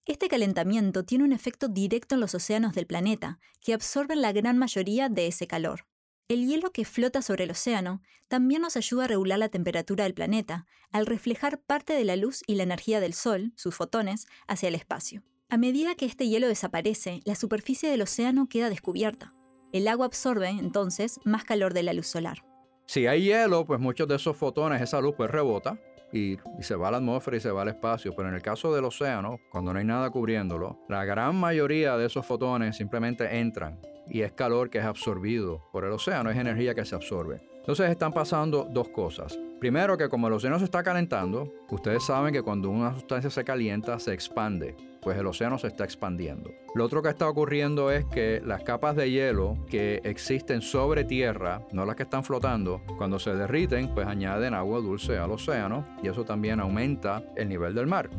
Este 0.07 0.29
calentamiento 0.29 1.05
tiene 1.05 1.25
un 1.25 1.33
efecto 1.33 1.67
directo 1.67 2.15
en 2.15 2.21
los 2.21 2.35
océanos 2.35 2.75
del 2.75 2.87
planeta, 2.87 3.39
que 3.63 3.73
absorben 3.73 4.21
la 4.21 4.33
gran 4.33 4.59
mayoría 4.59 5.09
de 5.09 5.27
ese 5.27 5.47
calor. 5.47 5.87
El 6.29 6.47
hielo 6.47 6.73
que 6.73 6.85
flota 6.85 7.23
sobre 7.23 7.45
el 7.45 7.51
océano 7.51 8.03
también 8.29 8.61
nos 8.61 8.77
ayuda 8.77 9.05
a 9.05 9.09
regular 9.09 9.39
la 9.39 9.49
temperatura 9.49 10.05
del 10.05 10.13
planeta, 10.13 10.67
al 10.91 11.07
reflejar 11.07 11.63
parte 11.63 11.95
de 11.95 12.05
la 12.05 12.17
luz 12.17 12.43
y 12.47 12.57
la 12.57 12.65
energía 12.65 13.01
del 13.01 13.15
Sol, 13.15 13.55
sus 13.57 13.75
fotones, 13.75 14.27
hacia 14.47 14.69
el 14.69 14.75
espacio. 14.75 15.23
A 15.49 15.57
medida 15.57 15.95
que 15.95 16.05
este 16.05 16.29
hielo 16.29 16.49
desaparece, 16.49 17.21
la 17.25 17.35
superficie 17.35 17.89
del 17.89 18.03
océano 18.03 18.47
queda 18.47 18.69
descubierta. 18.69 19.33
El 19.73 19.89
agua 19.89 20.05
absorbe, 20.05 20.51
entonces, 20.51 21.19
más 21.25 21.45
calor 21.45 21.73
de 21.73 21.83
la 21.83 21.95
luz 21.95 22.09
solar. 22.09 22.45
Si 22.87 23.07
hay 23.07 23.25
hielo, 23.25 23.65
pues 23.65 23.81
muchos 23.81 24.07
de 24.07 24.17
esos 24.17 24.37
fotones, 24.37 24.83
esa 24.83 25.01
luz 25.01 25.15
pues 25.17 25.31
rebota 25.31 25.79
y, 26.15 26.39
se 26.61 26.77
va 26.77 26.89
a 26.89 26.91
la 26.93 26.99
atmósfera 26.99 27.37
y 27.37 27.41
se 27.41 27.51
va 27.51 27.63
al 27.63 27.69
espacio. 27.69 28.15
Pero 28.17 28.29
en 28.29 28.37
el 28.37 28.43
caso 28.43 28.73
del 28.73 28.85
océano, 28.85 29.41
cuando 29.51 29.73
no 29.73 29.81
hay 29.81 29.85
nada 29.85 30.11
cubriéndolo, 30.11 30.79
la 30.89 31.05
gran 31.05 31.35
mayoría 31.35 31.97
de 31.97 32.07
esos 32.07 32.25
fotones 32.25 32.77
simplemente 32.77 33.41
entran 33.41 33.81
y 34.09 34.21
es 34.21 34.33
calor 34.33 34.71
que 34.71 34.79
es 34.79 34.85
absorbido 34.85 35.65
por 35.73 35.85
el 35.85 35.93
océano, 35.93 36.31
es 36.31 36.37
energía 36.37 36.75
que 36.75 36.85
se 36.85 36.95
absorbe. 36.95 37.43
Entonces 37.57 37.91
están 37.91 38.13
pasando 38.13 38.69
dos 38.71 38.89
cosas. 38.91 39.39
Primero 39.59 39.97
que 39.97 40.09
como 40.09 40.29
el 40.29 40.35
océano 40.35 40.59
se 40.59 40.67
está 40.67 40.83
calentando, 40.83 41.53
ustedes 41.71 42.05
saben 42.05 42.33
que 42.33 42.43
cuando 42.43 42.69
una 42.69 42.93
sustancia 42.95 43.31
se 43.31 43.43
calienta 43.43 43.99
se 43.99 44.13
expande, 44.13 44.77
pues 45.05 45.19
el 45.19 45.27
océano 45.27 45.59
se 45.59 45.69
está 45.69 45.85
expandiendo. 45.85 46.51
Lo 46.75 46.85
otro 46.85 47.03
que 47.03 47.11
está 47.11 47.29
ocurriendo 47.29 47.91
es 47.91 48.05
que 48.07 48.43
las 48.45 48.65
capas 48.65 48.97
de 48.97 49.11
hielo 49.11 49.59
que 49.69 50.01
existen 50.03 50.63
sobre 50.63 51.05
tierra, 51.05 51.63
no 51.73 51.85
las 51.85 51.95
que 51.95 52.03
están 52.05 52.25
flotando, 52.25 52.83
cuando 52.97 53.19
se 53.19 53.35
derriten, 53.35 53.95
pues 53.95 54.07
añaden 54.07 54.55
agua 54.55 54.81
dulce 54.81 55.19
al 55.19 55.31
océano 55.31 55.87
y 56.03 56.09
eso 56.09 56.25
también 56.25 56.59
aumenta 56.59 57.23
el 57.37 57.49
nivel 57.49 57.75
del 57.75 57.87
mar. 57.87 58.11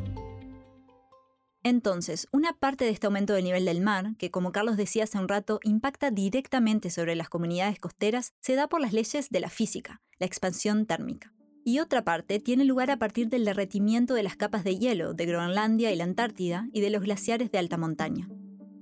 Entonces, 1.63 2.27
una 2.31 2.53
parte 2.53 2.85
de 2.85 2.91
este 2.91 3.07
aumento 3.07 3.33
del 3.33 3.43
nivel 3.43 3.65
del 3.65 3.81
mar, 3.81 4.15
que 4.19 4.29
como 4.29 4.51
Carlos 4.51 4.77
decía 4.77 5.05
hace 5.05 5.17
un 5.17 5.27
rato, 5.27 5.59
impacta 5.63 6.11
directamente 6.11 6.91
sobre 6.91 7.15
las 7.15 7.27
comunidades 7.27 7.79
costeras, 7.79 8.35
se 8.39 8.53
da 8.53 8.67
por 8.67 8.81
las 8.81 8.93
leyes 8.93 9.31
de 9.31 9.39
la 9.39 9.49
física, 9.49 10.03
la 10.19 10.27
expansión 10.27 10.85
térmica. 10.85 11.34
Y 11.67 11.79
otra 11.79 12.03
parte 12.03 12.39
tiene 12.39 12.63
lugar 12.63 12.91
a 12.91 12.97
partir 12.97 13.27
del 13.27 13.43
derretimiento 13.43 14.13
de 14.13 14.21
las 14.21 14.35
capas 14.35 14.63
de 14.63 14.77
hielo 14.77 15.15
de 15.15 15.25
Groenlandia 15.25 15.91
y 15.91 15.95
la 15.95 16.03
Antártida 16.03 16.69
y 16.71 16.81
de 16.81 16.91
los 16.91 17.01
glaciares 17.01 17.51
de 17.51 17.57
alta 17.57 17.75
montaña. 17.75 18.29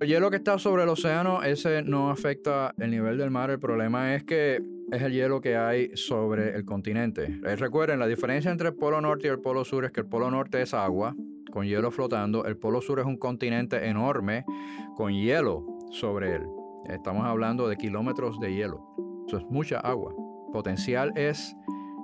El 0.02 0.10
hielo 0.10 0.30
que 0.30 0.36
está 0.36 0.60
sobre 0.60 0.84
el 0.84 0.90
océano, 0.90 1.44
ese 1.44 1.82
no 1.82 2.10
afecta 2.10 2.76
el 2.78 2.92
nivel 2.92 3.18
del 3.18 3.32
mar. 3.32 3.50
El 3.52 3.60
problema 3.60 4.16
es 4.16 4.26
que 4.26 4.62
es 4.92 5.02
el 5.02 5.14
hielo 5.14 5.40
que 5.40 5.56
hay 5.56 5.96
sobre 5.96 6.58
el 6.58 6.66
continente. 6.66 7.40
Eh, 7.46 7.56
recuerden, 7.56 8.00
la 8.00 8.08
diferencia 8.08 8.52
entre 8.52 8.68
el 8.68 8.76
polo 8.76 9.00
norte 9.00 9.28
y 9.28 9.30
el 9.30 9.40
polo 9.40 9.64
sur 9.64 9.86
es 9.86 9.92
que 9.92 10.02
el 10.02 10.08
polo 10.08 10.30
norte 10.30 10.62
es 10.62 10.74
agua, 10.74 11.16
con 11.54 11.66
hielo 11.66 11.90
flotando. 11.90 12.44
El 12.44 12.58
Polo 12.58 12.82
Sur 12.82 13.00
es 13.00 13.06
un 13.06 13.16
continente 13.16 13.88
enorme 13.88 14.44
con 14.98 15.14
hielo 15.14 15.66
sobre 15.92 16.36
él. 16.36 16.42
Estamos 16.90 17.26
hablando 17.26 17.70
de 17.70 17.78
kilómetros 17.78 18.42
de 18.42 18.54
hielo. 18.54 18.84
Eso 19.26 19.38
es 19.38 19.46
mucha 19.46 19.80
agua. 19.80 20.14
Potencial 20.52 21.14
es 21.16 21.56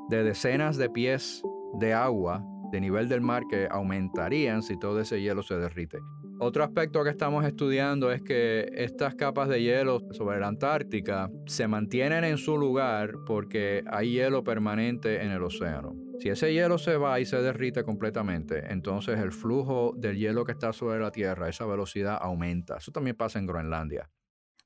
de 0.10 0.24
decenas 0.24 0.78
de 0.78 0.90
pies 0.90 1.44
de 1.80 1.94
agua 1.94 2.44
de 2.72 2.82
nivel 2.82 3.10
del 3.10 3.22
mar 3.22 3.44
que 3.50 3.68
aumentarían 3.70 4.64
si 4.64 4.78
todo 4.78 5.00
ese 5.02 5.22
hielo 5.22 5.44
se 5.44 5.56
derrite. 5.56 6.00
Otro 6.42 6.64
aspecto 6.64 7.04
que 7.04 7.10
estamos 7.10 7.46
estudiando 7.46 8.12
es 8.12 8.22
que 8.22 8.70
estas 8.74 9.16
capas 9.16 9.50
de 9.50 9.62
hielo 9.62 10.00
sobre 10.12 10.40
la 10.40 10.48
Antártica 10.48 11.30
se 11.46 11.68
mantienen 11.68 12.24
en 12.24 12.38
su 12.38 12.58
lugar 12.58 13.12
porque 13.26 13.84
hay 13.92 14.14
hielo 14.14 14.44
permanente 14.44 15.22
en 15.22 15.32
el 15.32 15.44
océano. 15.44 15.96
Si 16.20 16.30
ese 16.30 16.54
hielo 16.54 16.78
se 16.78 16.96
va 16.96 17.20
y 17.20 17.26
se 17.26 17.42
derrite 17.42 17.84
completamente, 17.84 18.72
entonces 18.72 19.20
el 19.20 19.34
flujo 19.34 19.94
del 19.98 20.18
hielo 20.18 20.46
que 20.46 20.54
está 20.54 20.72
sobre 20.72 21.00
la 21.00 21.12
Tierra, 21.12 21.50
esa 21.50 21.66
velocidad 21.66 22.18
aumenta. 22.22 22.78
Eso 22.78 22.92
también 22.92 23.18
pasa 23.18 23.40
en 23.40 23.46
Groenlandia. 23.46 24.10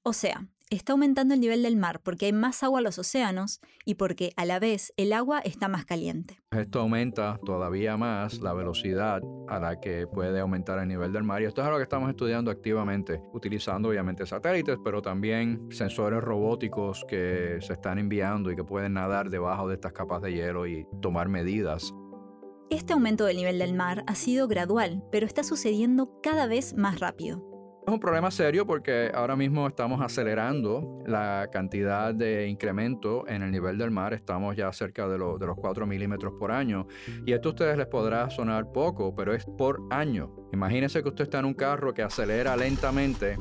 O 0.03 0.13
sea, 0.13 0.45
está 0.75 0.93
aumentando 0.93 1.33
el 1.33 1.39
nivel 1.39 1.63
del 1.63 1.77
mar 1.77 2.01
porque 2.01 2.25
hay 2.25 2.33
más 2.33 2.63
agua 2.63 2.79
en 2.79 2.85
los 2.85 2.99
océanos 2.99 3.61
y 3.85 3.95
porque 3.95 4.33
a 4.35 4.45
la 4.45 4.59
vez 4.59 4.93
el 4.97 5.13
agua 5.13 5.39
está 5.39 5.67
más 5.67 5.85
caliente. 5.85 6.39
Esto 6.51 6.79
aumenta 6.79 7.39
todavía 7.45 7.97
más 7.97 8.39
la 8.39 8.53
velocidad 8.53 9.21
a 9.47 9.59
la 9.59 9.79
que 9.79 10.07
puede 10.07 10.39
aumentar 10.39 10.79
el 10.79 10.87
nivel 10.87 11.13
del 11.13 11.23
mar 11.23 11.41
y 11.41 11.45
esto 11.45 11.61
es 11.61 11.67
algo 11.67 11.77
que 11.77 11.83
estamos 11.83 12.09
estudiando 12.09 12.51
activamente, 12.51 13.21
utilizando 13.33 13.89
obviamente 13.89 14.25
satélites, 14.25 14.77
pero 14.83 15.01
también 15.01 15.67
sensores 15.71 16.21
robóticos 16.21 17.05
que 17.07 17.57
se 17.61 17.73
están 17.73 17.99
enviando 17.99 18.51
y 18.51 18.55
que 18.55 18.63
pueden 18.63 18.93
nadar 18.93 19.29
debajo 19.29 19.67
de 19.67 19.75
estas 19.75 19.93
capas 19.93 20.21
de 20.21 20.33
hielo 20.33 20.67
y 20.67 20.85
tomar 21.01 21.29
medidas. 21.29 21.93
Este 22.69 22.93
aumento 22.93 23.25
del 23.25 23.37
nivel 23.37 23.59
del 23.59 23.75
mar 23.75 24.03
ha 24.07 24.15
sido 24.15 24.47
gradual, 24.47 25.03
pero 25.11 25.27
está 25.27 25.43
sucediendo 25.43 26.19
cada 26.23 26.47
vez 26.47 26.75
más 26.75 26.99
rápido. 26.99 27.52
Es 27.85 27.93
un 27.93 27.99
problema 27.99 28.31
serio 28.31 28.65
porque 28.65 29.11
ahora 29.13 29.35
mismo 29.35 29.67
estamos 29.67 29.99
acelerando 29.99 31.03
la 31.05 31.49
cantidad 31.51 32.15
de 32.15 32.47
incremento 32.47 33.27
en 33.27 33.43
el 33.43 33.51
nivel 33.51 33.77
del 33.77 33.91
mar. 33.91 34.13
Estamos 34.13 34.55
ya 34.55 34.71
cerca 34.71 35.05
de, 35.09 35.17
de 35.17 35.45
los 35.45 35.57
4 35.57 35.85
milímetros 35.85 36.33
por 36.39 36.53
año. 36.53 36.87
Y 37.25 37.33
esto 37.33 37.49
a 37.49 37.51
ustedes 37.51 37.77
les 37.77 37.87
podrá 37.87 38.29
sonar 38.29 38.71
poco, 38.71 39.13
pero 39.13 39.33
es 39.33 39.45
por 39.45 39.81
año. 39.89 40.33
Imagínense 40.53 41.03
que 41.03 41.09
usted 41.09 41.25
está 41.25 41.39
en 41.39 41.45
un 41.45 41.55
carro 41.55 41.93
que 41.93 42.03
acelera 42.03 42.55
lentamente 42.55 43.35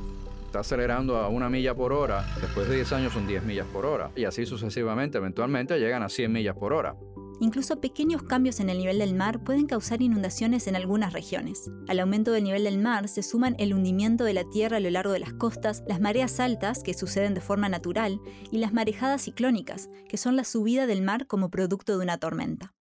está 0.44 0.60
acelerando 0.60 1.16
a 1.16 1.28
una 1.28 1.48
milla 1.48 1.74
por 1.74 1.94
hora, 1.94 2.26
después 2.38 2.68
de 2.68 2.74
10 2.74 2.92
años 2.92 3.14
son 3.14 3.26
10 3.26 3.42
millas 3.44 3.66
por 3.72 3.86
hora, 3.86 4.10
y 4.14 4.26
así 4.26 4.44
sucesivamente, 4.44 5.16
eventualmente 5.16 5.78
llegan 5.78 6.02
a 6.02 6.10
100 6.10 6.30
millas 6.30 6.54
por 6.54 6.74
hora. 6.74 6.94
Incluso 7.42 7.80
pequeños 7.80 8.22
cambios 8.22 8.60
en 8.60 8.70
el 8.70 8.78
nivel 8.78 9.00
del 9.00 9.16
mar 9.16 9.42
pueden 9.42 9.66
causar 9.66 10.00
inundaciones 10.00 10.68
en 10.68 10.76
algunas 10.76 11.12
regiones. 11.12 11.72
Al 11.88 11.98
aumento 11.98 12.30
del 12.30 12.44
nivel 12.44 12.62
del 12.62 12.78
mar 12.78 13.08
se 13.08 13.24
suman 13.24 13.56
el 13.58 13.74
hundimiento 13.74 14.22
de 14.22 14.32
la 14.32 14.48
tierra 14.48 14.76
a 14.76 14.80
lo 14.80 14.88
largo 14.90 15.12
de 15.12 15.18
las 15.18 15.32
costas, 15.32 15.82
las 15.88 16.00
mareas 16.00 16.38
altas, 16.38 16.84
que 16.84 16.94
suceden 16.94 17.34
de 17.34 17.40
forma 17.40 17.68
natural, 17.68 18.20
y 18.52 18.58
las 18.58 18.72
marejadas 18.72 19.22
ciclónicas, 19.22 19.90
que 20.08 20.18
son 20.18 20.36
la 20.36 20.44
subida 20.44 20.86
del 20.86 21.02
mar 21.02 21.26
como 21.26 21.50
producto 21.50 21.98
de 21.98 22.04
una 22.04 22.18
tormenta. 22.18 22.76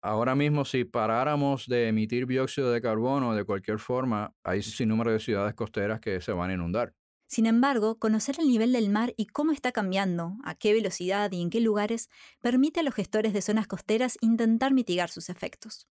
Ahora 0.00 0.34
mismo, 0.34 0.64
si 0.64 0.84
paráramos 0.86 1.66
de 1.66 1.88
emitir 1.88 2.26
dióxido 2.26 2.72
de 2.72 2.80
carbono 2.80 3.34
de 3.34 3.44
cualquier 3.44 3.78
forma, 3.78 4.32
hay 4.42 4.62
sin 4.62 4.88
número 4.88 5.12
de 5.12 5.20
ciudades 5.20 5.54
costeras 5.54 6.00
que 6.00 6.22
se 6.22 6.32
van 6.32 6.48
a 6.48 6.54
inundar. 6.54 6.94
Sin 7.28 7.44
embargo, 7.44 7.98
conocer 7.98 8.36
el 8.40 8.48
nivel 8.48 8.72
del 8.72 8.88
mar 8.88 9.12
y 9.18 9.26
cómo 9.26 9.52
está 9.52 9.70
cambiando, 9.70 10.38
a 10.44 10.54
qué 10.54 10.72
velocidad 10.72 11.30
y 11.30 11.42
en 11.42 11.50
qué 11.50 11.60
lugares, 11.60 12.08
permite 12.40 12.80
a 12.80 12.82
los 12.82 12.94
gestores 12.94 13.34
de 13.34 13.42
zonas 13.42 13.66
costeras 13.66 14.16
intentar 14.22 14.72
mitigar 14.72 15.10
sus 15.10 15.28
efectos. 15.28 15.86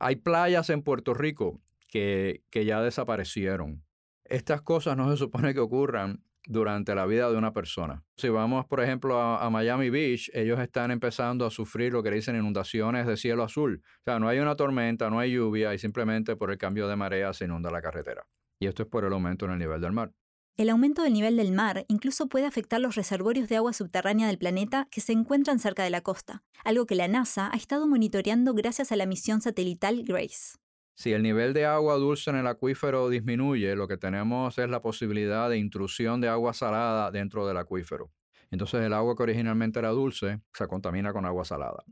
Hay 0.00 0.16
playas 0.16 0.70
en 0.70 0.82
Puerto 0.82 1.12
Rico 1.12 1.60
que, 1.88 2.42
ya 2.50 2.80
desaparecieron. 2.80 3.84
Estas 4.24 4.62
cosas 4.62 4.96
no 4.96 5.10
se 5.10 5.18
supone 5.18 5.52
que 5.52 5.60
ocurran 5.60 6.24
durante 6.46 6.94
la 6.94 7.04
vida 7.04 7.30
de 7.30 7.36
una 7.36 7.52
persona. 7.52 8.02
Si 8.16 8.30
vamos, 8.30 8.64
por 8.64 8.80
ejemplo, 8.80 9.20
a, 9.20 9.44
a, 9.44 9.50
Miami 9.50 9.90
Beach, 9.90 10.30
ellos 10.32 10.58
están 10.58 10.90
empezando 10.90 11.44
a 11.44 11.50
sufrir 11.50 11.92
lo 11.92 12.02
que 12.02 12.10
dicen 12.10 12.34
inundaciones 12.34 13.06
de 13.06 13.18
cielo 13.18 13.42
azul. 13.44 13.82
O 13.84 14.02
sea, 14.06 14.18
no 14.18 14.26
hay 14.26 14.38
una 14.38 14.56
tormenta, 14.56 15.10
no 15.10 15.18
hay 15.18 15.32
lluvia 15.32 15.74
y 15.74 15.78
simplemente 15.78 16.34
por 16.34 16.50
el 16.50 16.56
cambio 16.56 16.88
de 16.88 16.96
marea 16.96 17.34
se 17.34 17.44
inunda 17.44 17.70
la 17.70 17.82
carretera. 17.82 18.26
Y 18.58 18.68
esto 18.68 18.84
es 18.84 18.88
por 18.88 19.04
el 19.04 19.12
aumento 19.12 19.44
en 19.44 19.52
el 19.52 19.58
nivel 19.58 19.80
del 19.80 19.92
mar. 19.92 20.12
El 20.58 20.68
aumento 20.68 21.02
del 21.02 21.14
nivel 21.14 21.38
del 21.38 21.50
mar 21.50 21.86
incluso 21.88 22.28
puede 22.28 22.44
afectar 22.44 22.78
los 22.78 22.94
reservorios 22.94 23.48
de 23.48 23.56
agua 23.56 23.72
subterránea 23.72 24.26
del 24.26 24.36
planeta 24.36 24.86
que 24.90 25.00
se 25.00 25.12
encuentran 25.12 25.58
cerca 25.58 25.82
de 25.82 25.88
la 25.88 26.02
costa, 26.02 26.42
algo 26.62 26.84
que 26.84 26.94
la 26.94 27.08
NASA 27.08 27.48
ha 27.50 27.56
estado 27.56 27.86
monitoreando 27.88 28.52
gracias 28.52 28.92
a 28.92 28.96
la 28.96 29.06
misión 29.06 29.40
satelital 29.40 30.04
GRACE. 30.04 30.58
Si 30.94 31.12
el 31.14 31.22
nivel 31.22 31.54
de 31.54 31.64
agua 31.64 31.96
dulce 31.96 32.28
en 32.28 32.36
el 32.36 32.46
acuífero 32.46 33.08
disminuye, 33.08 33.74
lo 33.74 33.88
que 33.88 33.96
tenemos 33.96 34.58
es 34.58 34.68
la 34.68 34.82
posibilidad 34.82 35.48
de 35.48 35.56
intrusión 35.56 36.20
de 36.20 36.28
agua 36.28 36.52
salada 36.52 37.10
dentro 37.10 37.46
del 37.46 37.56
acuífero. 37.56 38.12
Entonces 38.50 38.82
el 38.82 38.92
agua 38.92 39.16
que 39.16 39.22
originalmente 39.22 39.78
era 39.78 39.88
dulce 39.88 40.42
se 40.52 40.68
contamina 40.68 41.14
con 41.14 41.24
agua 41.24 41.46
salada. 41.46 41.82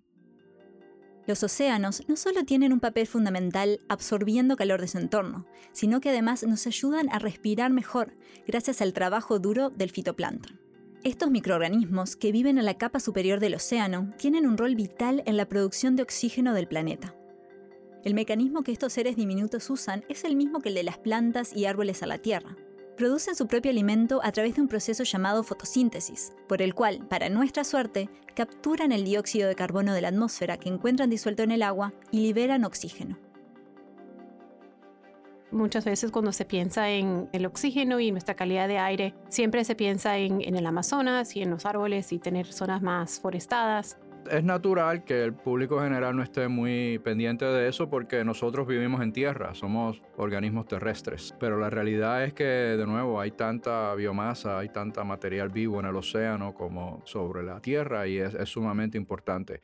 Los 1.27 1.43
océanos 1.43 2.03
no 2.09 2.17
solo 2.17 2.45
tienen 2.45 2.73
un 2.73 2.81
papel 2.81 3.07
fundamental 3.07 3.81
absorbiendo 3.89 4.57
calor 4.57 4.81
de 4.81 4.89
su 4.89 4.99
entorno, 4.99 5.47
sino 5.73 6.01
que 6.01 6.11
además 6.11 6.45
nos 6.45 6.67
ayudan 6.67 7.09
a 7.13 7.19
respirar 7.19 7.71
mejor 7.71 8.17
gracias 8.47 8.81
al 8.81 8.93
trabajo 8.93 9.39
duro 9.39 9.71
del 9.71 9.91
fitoplancton. 9.91 10.61
Estos 11.03 11.31
microorganismos 11.31 12.17
que 12.17 12.33
viven 12.33 12.59
en 12.59 12.65
la 12.65 12.77
capa 12.77 13.01
superior 13.01 13.41
del 13.41 13.55
océano 13.55 14.13
tienen 14.19 14.47
un 14.47 14.59
rol 14.59 14.75
vital 14.75 15.23
en 15.25 15.37
la 15.37 15.49
producción 15.49 15.97
de 15.97 16.03
oxígeno 16.03 16.53
del 16.53 16.69
planeta. 16.69 17.15
El 18.05 18.15
mecanismo 18.15 18.63
que 18.63 18.73
estos 18.73 18.93
seres 18.93 19.17
diminutos 19.17 19.69
usan 19.71 20.05
es 20.09 20.25
el 20.25 20.37
mismo 20.37 20.61
que 20.61 20.71
el 20.71 20.75
de 20.75 20.83
las 20.83 20.99
plantas 20.99 21.55
y 21.55 21.67
árboles 21.67 22.03
a 22.03 22.07
la 22.07 22.19
Tierra, 22.19 22.57
producen 23.01 23.35
su 23.35 23.47
propio 23.47 23.71
alimento 23.71 24.21
a 24.23 24.31
través 24.31 24.57
de 24.57 24.61
un 24.61 24.69
proceso 24.69 25.05
llamado 25.05 25.43
fotosíntesis, 25.43 26.35
por 26.47 26.61
el 26.61 26.75
cual, 26.75 27.07
para 27.09 27.31
nuestra 27.31 27.65
suerte, 27.65 28.11
capturan 28.35 28.93
el 28.93 29.05
dióxido 29.05 29.49
de 29.49 29.55
carbono 29.55 29.95
de 29.95 30.03
la 30.03 30.09
atmósfera 30.09 30.59
que 30.59 30.69
encuentran 30.69 31.09
disuelto 31.09 31.43
en 31.43 31.51
el 31.51 31.63
agua 31.63 31.95
y 32.11 32.21
liberan 32.21 32.63
oxígeno. 32.63 33.17
Muchas 35.51 35.87
veces 35.87 36.11
cuando 36.11 36.31
se 36.31 36.45
piensa 36.45 36.91
en 36.91 37.31
el 37.33 37.47
oxígeno 37.47 38.01
y 38.01 38.13
nuestra 38.13 38.37
calidad 38.37 38.69
de 38.69 38.77
aire, 38.77 39.15
siempre 39.31 39.65
se 39.65 39.75
piensa 39.75 40.19
en, 40.19 40.43
el 40.43 40.67
Amazonas 40.67 41.35
y 41.37 41.41
en 41.41 41.49
los 41.49 41.65
árboles 41.65 42.13
y 42.13 42.19
tener 42.19 42.53
zonas 42.53 42.83
más 42.83 43.19
forestadas. 43.19 43.97
Es 44.31 44.45
natural 44.45 45.05
que 45.05 45.25
el 45.25 45.35
público 45.35 45.81
general 45.81 46.17
no 46.17 46.23
esté 46.23 46.49
muy 46.49 46.99
pendiente 46.99 47.45
de 47.45 47.69
eso 47.69 47.89
porque 47.89 48.25
nosotros 48.25 48.67
vivimos 48.67 49.01
en 49.01 49.13
tierra, 49.13 49.55
somos 49.55 50.03
organismos 50.17 50.67
terrestres. 50.67 51.35
Pero 51.39 51.59
la 51.59 51.71
realidad 51.71 52.25
es 52.25 52.35
que, 52.35 52.45
de 52.45 52.87
nuevo, 52.87 53.21
hay 53.21 53.31
tanta 53.31 53.95
biomasa, 53.95 54.59
hay 54.59 54.69
tanta 54.69 55.05
material 55.05 55.49
vivo 55.49 55.81
en 55.81 55.87
el 55.87 55.97
océano 55.97 56.55
como 56.55 57.03
sobre 57.07 57.43
la 57.43 57.61
tierra 57.61 58.07
y 58.07 58.19
es, 58.19 58.35
es 58.35 58.49
sumamente 58.49 58.99
importante. 58.99 59.63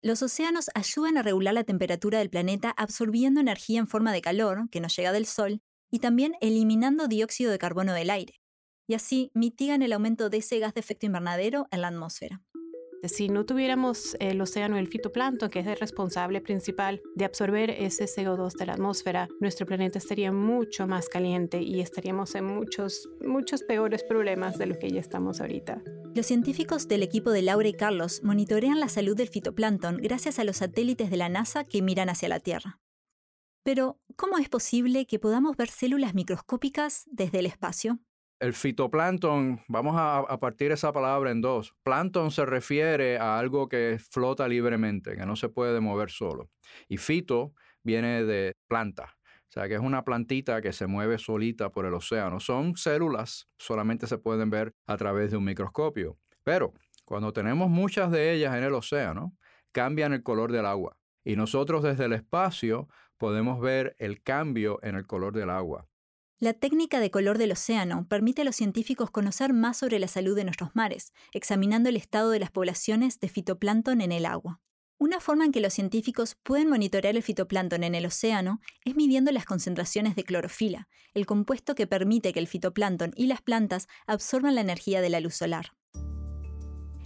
Los 0.00 0.22
océanos 0.22 0.70
ayudan 0.74 1.18
a 1.18 1.22
regular 1.22 1.54
la 1.54 1.64
temperatura 1.64 2.20
del 2.20 2.30
planeta 2.30 2.70
absorbiendo 2.76 3.40
energía 3.40 3.80
en 3.80 3.88
forma 3.88 4.12
de 4.12 4.20
calor, 4.20 4.68
que 4.70 4.80
nos 4.80 4.96
llega 4.96 5.10
del 5.12 5.26
Sol, 5.26 5.60
y 5.90 5.98
también 5.98 6.34
eliminando 6.40 7.08
dióxido 7.08 7.50
de 7.50 7.58
carbono 7.58 7.92
del 7.94 8.10
aire. 8.10 8.40
Y 8.86 8.94
así 8.94 9.30
mitigan 9.34 9.82
el 9.82 9.92
aumento 9.92 10.30
de 10.30 10.38
ese 10.38 10.60
gas 10.60 10.72
de 10.72 10.80
efecto 10.80 11.06
invernadero 11.06 11.66
en 11.70 11.82
la 11.82 11.88
atmósfera. 11.88 12.42
Si 13.04 13.28
no 13.28 13.46
tuviéramos 13.46 14.16
el 14.18 14.40
océano, 14.40 14.76
el 14.76 14.88
fitoplancton, 14.88 15.50
que 15.50 15.60
es 15.60 15.66
el 15.66 15.76
responsable 15.76 16.40
principal 16.40 17.00
de 17.14 17.24
absorber 17.24 17.70
ese 17.70 18.06
CO2 18.06 18.54
de 18.54 18.66
la 18.66 18.72
atmósfera, 18.72 19.28
nuestro 19.40 19.66
planeta 19.66 19.98
estaría 19.98 20.32
mucho 20.32 20.86
más 20.86 21.08
caliente 21.08 21.62
y 21.62 21.80
estaríamos 21.80 22.34
en 22.34 22.46
muchos, 22.46 23.08
muchos 23.20 23.62
peores 23.62 24.02
problemas 24.02 24.58
de 24.58 24.66
lo 24.66 24.78
que 24.78 24.90
ya 24.90 25.00
estamos 25.00 25.40
ahorita. 25.40 25.80
Los 26.14 26.26
científicos 26.26 26.88
del 26.88 27.04
equipo 27.04 27.30
de 27.30 27.42
Laura 27.42 27.68
y 27.68 27.74
Carlos 27.74 28.20
monitorean 28.24 28.80
la 28.80 28.88
salud 28.88 29.16
del 29.16 29.28
fitoplancton 29.28 29.98
gracias 29.98 30.38
a 30.40 30.44
los 30.44 30.56
satélites 30.56 31.10
de 31.10 31.16
la 31.16 31.28
NASA 31.28 31.64
que 31.64 31.82
miran 31.82 32.08
hacia 32.08 32.28
la 32.28 32.40
Tierra. 32.40 32.80
Pero, 33.62 34.00
¿cómo 34.16 34.38
es 34.38 34.48
posible 34.48 35.06
que 35.06 35.18
podamos 35.18 35.56
ver 35.56 35.68
células 35.68 36.14
microscópicas 36.14 37.04
desde 37.10 37.40
el 37.40 37.46
espacio? 37.46 38.00
El 38.40 38.54
fitoplancton, 38.54 39.62
vamos 39.66 39.96
a, 39.98 40.38
partir 40.38 40.70
esa 40.70 40.92
palabra 40.92 41.32
en 41.32 41.40
dos. 41.40 41.74
Plancton 41.82 42.30
se 42.30 42.46
refiere 42.46 43.18
a 43.18 43.36
algo 43.36 43.68
que 43.68 43.98
flota 43.98 44.46
libremente, 44.46 45.16
que 45.16 45.26
no 45.26 45.34
se 45.34 45.48
puede 45.48 45.80
mover 45.80 46.10
solo. 46.10 46.48
Y 46.88 46.98
fito 46.98 47.52
viene 47.82 48.22
de 48.22 48.52
planta, 48.68 49.16
o 49.48 49.50
sea 49.50 49.66
que 49.66 49.74
es 49.74 49.80
una 49.80 50.04
plantita 50.04 50.62
que 50.62 50.72
se 50.72 50.86
mueve 50.86 51.18
solita 51.18 51.70
por 51.72 51.84
el 51.84 51.94
océano. 51.94 52.38
Son 52.38 52.76
células, 52.76 53.48
solamente 53.58 54.06
se 54.06 54.18
pueden 54.18 54.50
ver 54.50 54.72
a 54.86 54.96
través 54.96 55.32
de 55.32 55.36
un 55.36 55.44
microscopio. 55.44 56.16
Pero 56.44 56.74
cuando 57.04 57.32
tenemos 57.32 57.68
muchas 57.68 58.12
de 58.12 58.32
ellas 58.32 58.54
en 58.54 58.62
el 58.62 58.74
océano, 58.74 59.34
cambian 59.72 60.12
el 60.12 60.22
color 60.22 60.52
del 60.52 60.66
agua. 60.66 60.96
Y 61.24 61.34
nosotros 61.34 61.82
desde 61.82 62.04
el 62.04 62.12
espacio 62.12 62.88
podemos 63.16 63.60
ver 63.60 63.96
el 63.98 64.22
cambio 64.22 64.78
en 64.82 64.94
el 64.94 65.08
color 65.08 65.34
del 65.34 65.50
agua. 65.50 65.88
La 66.40 66.52
técnica 66.52 67.00
de 67.00 67.10
color 67.10 67.36
del 67.36 67.50
océano 67.50 68.06
permite 68.08 68.42
a 68.42 68.44
los 68.44 68.54
científicos 68.54 69.10
conocer 69.10 69.52
más 69.52 69.76
sobre 69.76 69.98
la 69.98 70.06
salud 70.06 70.36
de 70.36 70.44
nuestros 70.44 70.70
mares, 70.76 71.12
examinando 71.32 71.88
el 71.88 71.96
estado 71.96 72.30
de 72.30 72.38
las 72.38 72.52
poblaciones 72.52 73.18
de 73.18 73.28
fitoplancton 73.28 74.00
en 74.00 74.12
el 74.12 74.24
agua. 74.24 74.60
Una 74.98 75.18
forma 75.18 75.44
en 75.44 75.50
que 75.50 75.60
los 75.60 75.74
científicos 75.74 76.36
pueden 76.44 76.68
monitorear 76.68 77.16
el 77.16 77.24
fitoplancton 77.24 77.82
en 77.82 77.96
el 77.96 78.06
océano 78.06 78.60
es 78.84 78.94
midiendo 78.94 79.32
las 79.32 79.46
concentraciones 79.46 80.14
de 80.14 80.22
clorofila, 80.22 80.86
el 81.12 81.26
compuesto 81.26 81.74
que 81.74 81.88
permite 81.88 82.32
que 82.32 82.38
el 82.38 82.46
fitoplancton 82.46 83.10
y 83.16 83.26
las 83.26 83.42
plantas 83.42 83.88
absorban 84.06 84.54
la 84.54 84.60
energía 84.60 85.00
de 85.00 85.10
la 85.10 85.18
luz 85.18 85.34
solar. 85.34 85.72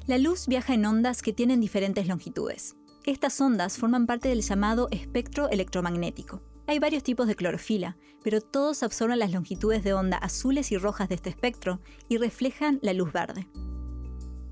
La 0.07 0.19
luz 0.19 0.47
viaja 0.47 0.75
en 0.75 0.85
ondas 0.85 1.23
que 1.23 1.33
tienen 1.33 1.63
diferentes 1.63 2.07
longitudes. 2.07 2.77
Estas 3.07 3.41
ondas 3.41 3.79
forman 3.79 4.07
parte 4.07 4.29
del 4.29 4.43
llamado 4.43 4.89
espectro 4.91 5.49
electromagnético. 5.49 6.52
Hay 6.73 6.79
varios 6.79 7.03
tipos 7.03 7.27
de 7.27 7.35
clorofila, 7.35 7.99
pero 8.25 8.41
todos 8.41 8.83
absorben 8.83 9.19
las 9.19 9.31
longitudes 9.31 9.85
de 9.85 9.93
onda 9.93 10.17
azules 10.17 10.73
y 10.73 10.79
rojas 10.79 11.07
de 11.11 11.17
este 11.17 11.29
espectro 11.29 11.83
y 12.09 12.17
reflejan 12.17 12.79
la 12.81 12.95
luz 12.95 13.13
verde. 13.13 13.47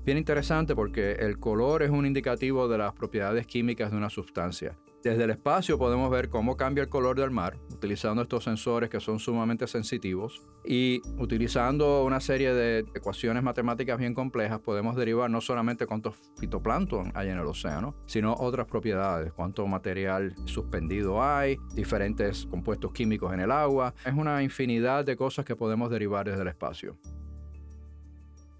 Bien 0.05 0.19
interesante 0.19 0.75
porque 0.75 1.13
el 1.13 1.39
color 1.39 1.81
es 1.81 1.89
un 1.89 2.05
indicativo 2.05 2.67
de 2.67 2.77
las 2.77 2.93
propiedades 2.93 3.47
químicas 3.47 3.89
de 3.89 3.97
una 3.97 4.11
sustancia. 4.11 4.77
Desde 5.03 5.23
el 5.23 5.31
espacio 5.31 5.79
podemos 5.79 6.11
ver 6.11 6.29
cómo 6.29 6.55
cambia 6.55 6.83
el 6.83 6.89
color 6.89 7.19
del 7.19 7.31
mar 7.31 7.57
utilizando 7.71 8.21
estos 8.21 8.43
sensores 8.43 8.87
que 8.87 8.99
son 8.99 9.17
sumamente 9.17 9.65
sensitivos 9.65 10.43
y 10.63 11.01
utilizando 11.17 12.03
una 12.03 12.19
serie 12.19 12.53
de 12.53 12.85
ecuaciones 12.93 13.41
matemáticas 13.41 13.97
bien 13.97 14.13
complejas 14.13 14.59
podemos 14.59 14.95
derivar 14.95 15.31
no 15.31 15.41
solamente 15.41 15.87
cuántos 15.87 16.15
fitoplancton 16.39 17.11
hay 17.15 17.29
en 17.29 17.39
el 17.39 17.47
océano, 17.47 17.95
sino 18.05 18.35
otras 18.35 18.67
propiedades, 18.67 19.33
cuánto 19.33 19.65
material 19.65 20.35
suspendido 20.45 21.23
hay, 21.23 21.57
diferentes 21.73 22.45
compuestos 22.45 22.93
químicos 22.93 23.33
en 23.33 23.39
el 23.39 23.49
agua. 23.49 23.95
Es 24.05 24.13
una 24.13 24.43
infinidad 24.43 25.03
de 25.03 25.17
cosas 25.17 25.45
que 25.45 25.55
podemos 25.55 25.89
derivar 25.89 26.27
desde 26.27 26.43
el 26.43 26.47
espacio. 26.47 26.99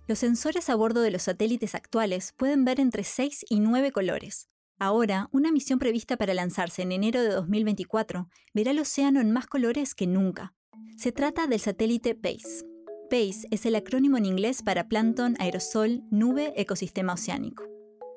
Los 0.07 0.17
sensores 0.17 0.69
a 0.71 0.75
bordo 0.75 1.01
de 1.01 1.11
los 1.11 1.21
satélites 1.21 1.75
actuales 1.75 2.33
pueden 2.35 2.65
ver 2.65 2.79
entre 2.79 3.03
6 3.03 3.45
y 3.49 3.59
9 3.59 3.91
colores, 3.91 4.50
Ahora, 4.81 5.29
una 5.31 5.51
misión 5.51 5.77
prevista 5.77 6.17
para 6.17 6.33
lanzarse 6.33 6.81
en 6.81 6.91
enero 6.91 7.21
de 7.21 7.29
2024 7.29 8.27
verá 8.55 8.71
el 8.71 8.79
océano 8.79 9.21
en 9.21 9.29
más 9.29 9.45
colores 9.45 9.93
que 9.93 10.07
nunca. 10.07 10.55
Se 10.97 11.11
trata 11.11 11.45
del 11.45 11.59
satélite 11.59 12.15
PACE. 12.15 12.65
PACE 13.07 13.47
es 13.51 13.67
el 13.67 13.75
acrónimo 13.75 14.17
en 14.17 14.25
inglés 14.25 14.63
para 14.63 14.87
Plancton, 14.87 15.35
Aerosol, 15.37 16.01
Nube, 16.09 16.59
Ecosistema 16.59 17.13
Oceánico. 17.13 17.63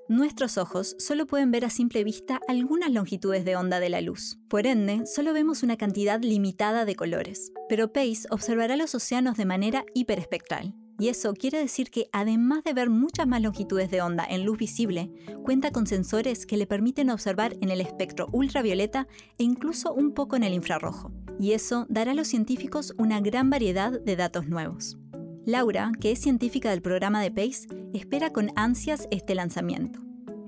Nuestros 0.09 0.57
ojos 0.57 0.97
solo 0.99 1.27
pueden 1.27 1.51
ver 1.51 1.67
a 1.67 1.71
simple 1.71 2.03
vista 2.03 2.41
algunas 2.49 2.91
longitudes 2.91 3.45
de 3.45 3.57
onda 3.57 3.79
de 3.79 3.91
la 3.91 4.01
luz. 4.01 4.39
Por 4.49 4.67
ende, 4.67 5.05
solo 5.05 5.35
vemos 5.35 5.63
una 5.63 5.77
cantidad 5.77 6.23
limitada 6.23 6.87
de 6.87 6.97
colores. 6.97 7.53
Pero 7.69 7.93
PACE 7.93 8.27
observará 8.31 8.77
los 8.77 8.95
océanos 8.95 9.37
de 9.37 9.45
manera 9.45 9.85
hiperespectral. 9.93 10.75
Y 10.99 11.09
eso 11.09 11.35
quiere 11.35 11.59
decir 11.59 11.91
que 11.91 12.09
además 12.13 12.63
de 12.63 12.73
ver 12.73 12.89
muchas 12.89 13.27
más 13.27 13.43
longitudes 13.43 13.91
de 13.91 14.01
onda 14.01 14.25
en 14.29 14.45
luz 14.45 14.59
visible, 14.59 15.11
cuenta 15.43 15.73
con 15.73 15.87
sensores 15.87 16.47
que 16.47 16.57
le 16.57 16.67
permiten 16.67 17.11
observar 17.11 17.57
en 17.61 17.71
el 17.71 17.81
espectro 17.81 18.29
ultravioleta 18.33 19.09
e 19.39 19.45
incluso 19.45 19.93
un 19.93 20.13
poco 20.13 20.37
en 20.37 20.45
el 20.45 20.55
infrarrojo. 20.55 21.13
Y 21.39 21.53
eso 21.53 21.87
dará 21.89 22.13
a 22.13 22.15
los 22.15 22.29
científicos 22.29 22.95
una 22.97 23.21
gran 23.21 23.51
variedad 23.51 24.01
de 24.01 24.17
datos 24.17 24.47
nuevos. 24.47 24.97
Laura, 25.45 25.91
que 26.01 26.13
es 26.13 26.21
científica 26.21 26.71
del 26.71 26.81
programa 26.81 27.21
de 27.21 27.31
PACE, 27.31 27.67
espera 27.93 28.31
con 28.31 28.51
ansias 28.57 29.09
este 29.11 29.35
lanzamiento. 29.35 30.04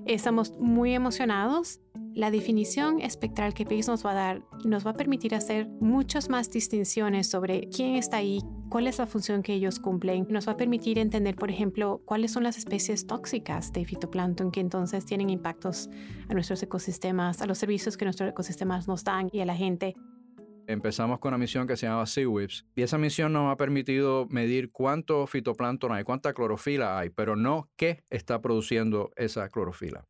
Estamos 0.07 0.57
muy 0.57 0.93
emocionados 0.93 1.81
la 2.17 2.31
definición 2.31 3.01
espectral 3.01 3.53
que 3.53 3.65
PACE 3.65 3.91
nos 3.91 4.05
va 4.05 4.11
a 4.11 4.15
dar 4.15 4.41
nos 4.63 4.87
va 4.87 4.91
a 4.91 4.93
permitir 4.95 5.35
hacer 5.35 5.67
muchas 5.81 6.29
más 6.29 6.49
distinciones 6.49 7.29
sobre 7.29 7.69
quién 7.69 7.95
está 7.95 8.17
ahí, 8.17 8.41
cuál 8.69 8.87
es 8.87 8.97
la 8.97 9.05
función 9.05 9.43
que 9.43 9.53
ellos 9.53 9.79
cumplen. 9.79 10.25
Nos 10.29 10.47
va 10.47 10.53
a 10.53 10.57
permitir 10.57 10.97
entender, 10.97 11.35
por 11.35 11.51
ejemplo, 11.51 12.01
cuáles 12.05 12.31
son 12.31 12.43
las 12.43 12.57
especies 12.57 13.05
tóxicas 13.05 13.71
de 13.71 13.85
fitoplancton 13.85 14.49
que 14.49 14.61
entonces 14.61 15.05
tienen 15.05 15.29
impactos 15.29 15.89
a 16.27 16.33
nuestros 16.33 16.63
ecosistemas, 16.63 17.41
a 17.41 17.45
los 17.45 17.57
servicios 17.57 17.97
que 17.97 18.05
nuestros 18.05 18.29
ecosistemas 18.29 18.87
nos 18.87 19.03
dan 19.03 19.29
y 19.31 19.41
a 19.41 19.45
la 19.45 19.55
gente. 19.55 19.93
Empezamos 20.67 21.19
con 21.19 21.29
una 21.29 21.37
misión 21.37 21.65
que 21.65 21.77
se 21.77 21.87
llama 21.87 22.05
SeaWips 22.05 22.65
y 22.75 22.81
esa 22.81 22.97
misión 22.97 23.31
nos 23.31 23.49
ha 23.49 23.55
permitido 23.55 24.27
medir 24.29 24.69
cuánto 24.69 25.25
fitoplancton 25.25 25.93
hay, 25.93 26.03
cuánta 26.03 26.33
clorofila 26.33 26.99
hay, 26.99 27.09
pero 27.09 27.37
no 27.37 27.69
qué 27.77 28.03
está 28.09 28.41
produciendo 28.41 29.11
esa 29.15 29.47
clorofila. 29.47 30.03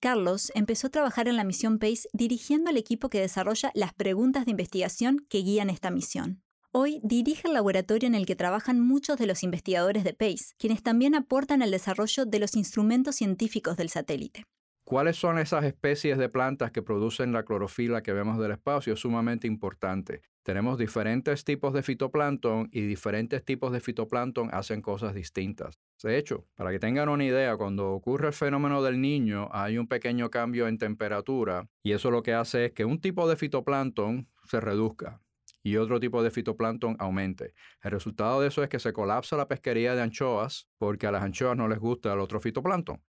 Carlos 0.00 0.50
empezó 0.54 0.86
a 0.86 0.90
trabajar 0.90 1.28
en 1.28 1.36
la 1.36 1.44
misión 1.44 1.78
PACE 1.78 2.08
dirigiendo 2.14 2.70
al 2.70 2.78
equipo 2.78 3.10
que 3.10 3.20
desarrolla 3.20 3.70
las 3.74 3.92
preguntas 3.92 4.46
de 4.46 4.52
investigación 4.52 5.26
que 5.28 5.38
guían 5.42 5.68
esta 5.68 5.90
misión. 5.90 6.42
Hoy 6.72 7.00
dirige 7.02 7.48
el 7.48 7.54
laboratorio 7.54 8.06
en 8.06 8.14
el 8.14 8.24
que 8.24 8.36
trabajan 8.36 8.80
muchos 8.80 9.18
de 9.18 9.26
los 9.26 9.42
investigadores 9.42 10.04
de 10.04 10.14
PACE, 10.14 10.54
quienes 10.58 10.82
también 10.82 11.14
aportan 11.14 11.62
al 11.62 11.70
desarrollo 11.70 12.24
de 12.24 12.38
los 12.38 12.56
instrumentos 12.56 13.16
científicos 13.16 13.76
del 13.76 13.90
satélite. 13.90 14.44
¿Cuáles 14.86 15.16
son 15.16 15.40
esas 15.40 15.64
especies 15.64 16.16
de 16.16 16.28
plantas 16.28 16.70
que 16.70 16.80
producen 16.80 17.32
la 17.32 17.42
clorofila 17.42 18.04
que 18.04 18.12
vemos 18.12 18.38
del 18.38 18.52
espacio? 18.52 18.92
Es 18.92 19.00
sumamente 19.00 19.48
importante. 19.48 20.22
Tenemos 20.44 20.78
diferentes 20.78 21.42
tipos 21.42 21.74
de 21.74 21.82
fitoplancton 21.82 22.68
y 22.70 22.82
diferentes 22.82 23.44
tipos 23.44 23.72
de 23.72 23.80
fitoplancton 23.80 24.48
hacen 24.52 24.82
cosas 24.82 25.12
distintas. 25.12 25.80
De 26.00 26.16
hecho, 26.16 26.46
para 26.54 26.70
que 26.70 26.78
tengan 26.78 27.08
una 27.08 27.24
idea, 27.24 27.56
cuando 27.56 27.90
ocurre 27.90 28.28
el 28.28 28.32
fenómeno 28.32 28.80
del 28.80 29.00
niño, 29.00 29.48
hay 29.50 29.76
un 29.76 29.88
pequeño 29.88 30.30
cambio 30.30 30.68
en 30.68 30.78
temperatura 30.78 31.68
y 31.82 31.90
eso 31.90 32.12
lo 32.12 32.22
que 32.22 32.34
hace 32.34 32.66
es 32.66 32.72
que 32.72 32.84
un 32.84 33.00
tipo 33.00 33.28
de 33.28 33.34
fitoplancton 33.34 34.28
se 34.44 34.60
reduzca 34.60 35.20
y 35.64 35.78
otro 35.78 35.98
tipo 35.98 36.22
de 36.22 36.30
fitoplancton 36.30 36.94
aumente. 37.00 37.54
El 37.82 37.90
resultado 37.90 38.40
de 38.40 38.46
eso 38.46 38.62
es 38.62 38.68
que 38.68 38.78
se 38.78 38.92
colapsa 38.92 39.36
la 39.36 39.48
pesquería 39.48 39.96
de 39.96 40.02
anchoas 40.02 40.68
porque 40.78 41.08
a 41.08 41.10
las 41.10 41.24
anchoas 41.24 41.56
no 41.56 41.66
les 41.66 41.80
gusta 41.80 42.12
el 42.12 42.20
otro 42.20 42.40
fitoplancton. 42.40 43.02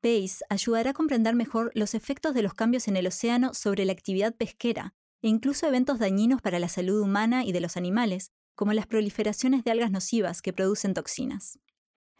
PACE 0.00 0.44
ayudará 0.48 0.90
a 0.90 0.94
comprender 0.94 1.34
mejor 1.34 1.70
los 1.74 1.94
efectos 1.94 2.34
de 2.34 2.42
los 2.42 2.54
cambios 2.54 2.88
en 2.88 2.96
el 2.96 3.06
océano 3.06 3.54
sobre 3.54 3.84
la 3.84 3.92
actividad 3.92 4.34
pesquera 4.34 4.94
e 5.22 5.28
incluso 5.28 5.66
eventos 5.66 5.98
dañinos 5.98 6.40
para 6.40 6.58
la 6.58 6.68
salud 6.68 7.00
humana 7.00 7.44
y 7.44 7.52
de 7.52 7.60
los 7.60 7.76
animales, 7.76 8.32
como 8.54 8.72
las 8.72 8.86
proliferaciones 8.86 9.64
de 9.64 9.70
algas 9.70 9.90
nocivas 9.90 10.40
que 10.40 10.52
producen 10.52 10.94
toxinas. 10.94 11.58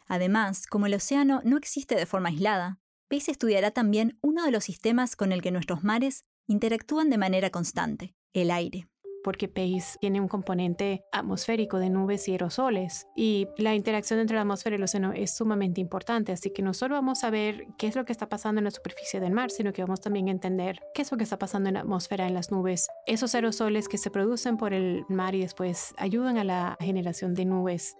Además, 0.07 0.67
como 0.67 0.85
el 0.85 0.93
océano 0.93 1.41
no 1.43 1.57
existe 1.57 1.95
de 1.95 2.05
forma 2.05 2.29
aislada, 2.29 2.79
PACE 3.07 3.31
estudiará 3.31 3.71
también 3.71 4.19
uno 4.21 4.45
de 4.45 4.51
los 4.51 4.63
sistemas 4.63 5.15
con 5.15 5.31
el 5.31 5.41
que 5.41 5.51
nuestros 5.51 5.83
mares 5.83 6.25
interactúan 6.47 7.09
de 7.09 7.17
manera 7.17 7.49
constante, 7.49 8.15
el 8.33 8.51
aire. 8.51 8.90
Porque 9.23 9.47
PACE 9.47 9.97
tiene 9.99 10.21
un 10.21 10.27
componente 10.27 11.03
atmosférico 11.11 11.77
de 11.79 11.89
nubes 11.89 12.27
y 12.27 12.31
aerosoles 12.31 13.07
y 13.15 13.47
la 13.57 13.75
interacción 13.75 14.19
entre 14.19 14.35
la 14.35 14.41
atmósfera 14.41 14.75
y 14.75 14.77
el 14.77 14.83
océano 14.83 15.13
es 15.13 15.35
sumamente 15.35 15.81
importante, 15.81 16.31
así 16.31 16.51
que 16.51 16.61
no 16.61 16.73
solo 16.73 16.95
vamos 16.95 17.23
a 17.23 17.29
ver 17.29 17.65
qué 17.77 17.87
es 17.87 17.95
lo 17.95 18.05
que 18.05 18.11
está 18.11 18.29
pasando 18.29 18.59
en 18.59 18.65
la 18.65 18.71
superficie 18.71 19.19
del 19.19 19.33
mar, 19.33 19.51
sino 19.51 19.73
que 19.73 19.81
vamos 19.81 20.01
también 20.01 20.27
a 20.27 20.31
entender 20.31 20.79
qué 20.93 21.01
es 21.01 21.11
lo 21.11 21.17
que 21.17 21.23
está 21.23 21.37
pasando 21.37 21.69
en 21.69 21.75
la 21.75 21.81
atmósfera, 21.81 22.27
en 22.27 22.33
las 22.33 22.51
nubes, 22.51 22.87
esos 23.05 23.35
aerosoles 23.35 23.87
que 23.87 23.97
se 23.97 24.11
producen 24.11 24.57
por 24.57 24.73
el 24.73 25.03
mar 25.09 25.35
y 25.35 25.41
después 25.41 25.93
ayudan 25.97 26.37
a 26.37 26.43
la 26.43 26.77
generación 26.79 27.33
de 27.33 27.45
nubes 27.45 27.95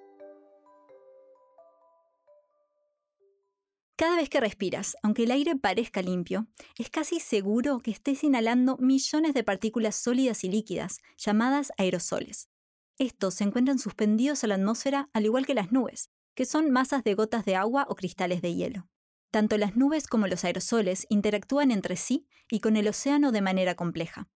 Cada 3.95 4.15
vez 4.15 4.30
que 4.30 4.39
respiras, 4.39 4.97
aunque 5.04 5.23
el 5.23 5.32
aire 5.32 5.56
parezca 5.56 6.01
limpio, 6.01 6.47
es 6.77 6.89
casi 6.89 7.19
seguro 7.19 7.80
que 7.80 7.91
estés 7.91 8.23
inhalando 8.23 8.77
millones 8.77 9.34
de 9.34 9.43
partículas 9.43 9.95
sólidas 9.95 10.43
y 10.43 10.49
líquidas, 10.49 11.01
llamadas 11.17 11.71
aerosoles. 11.77 12.49
Estos 12.97 13.36
se 13.36 13.43
encuentran 13.43 13.80
suspendidos 13.80 14.43
a 14.43 14.47
la 14.47 14.56
atmósfera 14.56 15.10
al 15.13 15.25
igual 15.25 15.45
que 15.45 15.54
las 15.54 15.71
nubes, 15.71 16.10
que 16.36 16.45
son 16.45 16.71
masas 16.71 17.04
de 17.04 17.13
gotas 17.13 17.45
de 17.45 17.56
agua 17.56 17.86
o 17.89 17.95
cristales 17.95 18.41
de 18.41 18.56
hielo. 18.56 18.88
Tanto 19.32 19.58
las 19.58 19.75
nubes 19.75 20.08
como 20.08 20.27
los 20.27 20.43
aerosoles 20.43 21.06
interactúan 21.10 21.71
entre 21.71 21.95
sí 21.95 22.27
y 22.49 22.60
con 22.60 22.75
el 22.75 22.88
océano 22.88 23.32
de 23.32 23.41
manera 23.41 23.75
compleja. 23.75 24.30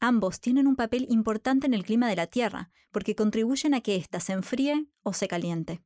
Ambos 0.00 0.40
tienen 0.40 0.66
un 0.66 0.74
papel 0.74 1.06
importante 1.10 1.66
en 1.66 1.74
el 1.74 1.84
clima 1.84 2.08
de 2.08 2.16
la 2.16 2.26
Tierra, 2.26 2.72
porque 2.90 3.14
contribuyen 3.14 3.72
a 3.72 3.80
que 3.80 3.94
ésta 3.94 4.18
se 4.18 4.32
enfríe 4.32 4.86
o 5.02 5.12
se 5.12 5.28
caliente. 5.28 5.80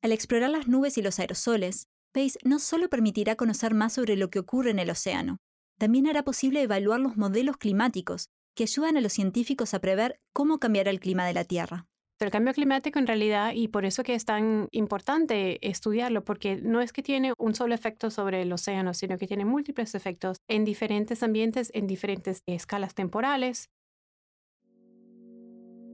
Al 0.00 0.12
explorar 0.12 0.50
las 0.50 0.68
nubes 0.68 0.96
y 0.96 1.02
los 1.02 1.18
aerosoles, 1.18 1.88
PACE 2.12 2.38
no 2.44 2.58
solo 2.58 2.88
permitirá 2.88 3.36
conocer 3.36 3.74
más 3.74 3.94
sobre 3.94 4.16
lo 4.16 4.30
que 4.30 4.38
ocurre 4.38 4.70
en 4.70 4.78
el 4.78 4.90
océano, 4.90 5.38
también 5.78 6.06
hará 6.06 6.22
posible 6.22 6.62
evaluar 6.62 7.00
los 7.00 7.16
modelos 7.16 7.56
climáticos 7.56 8.28
que 8.54 8.64
ayudan 8.64 8.96
a 8.96 9.00
los 9.00 9.12
científicos 9.12 9.74
a 9.74 9.80
prever 9.80 10.20
cómo 10.32 10.58
cambiará 10.58 10.90
el 10.90 11.00
clima 11.00 11.26
de 11.26 11.34
la 11.34 11.44
Tierra. 11.44 11.86
El 12.20 12.30
cambio 12.30 12.54
climático 12.54 13.00
en 13.00 13.08
realidad, 13.08 13.52
y 13.52 13.66
por 13.66 13.84
eso 13.84 14.04
que 14.04 14.14
es 14.14 14.24
tan 14.24 14.68
importante 14.70 15.58
estudiarlo, 15.66 16.22
porque 16.22 16.56
no 16.56 16.80
es 16.80 16.92
que 16.92 17.02
tiene 17.02 17.32
un 17.36 17.54
solo 17.54 17.74
efecto 17.74 18.10
sobre 18.10 18.42
el 18.42 18.52
océano, 18.52 18.94
sino 18.94 19.18
que 19.18 19.26
tiene 19.26 19.44
múltiples 19.44 19.96
efectos 19.96 20.36
en 20.46 20.64
diferentes 20.64 21.24
ambientes, 21.24 21.72
en 21.74 21.88
diferentes 21.88 22.42
escalas 22.46 22.94
temporales, 22.94 23.70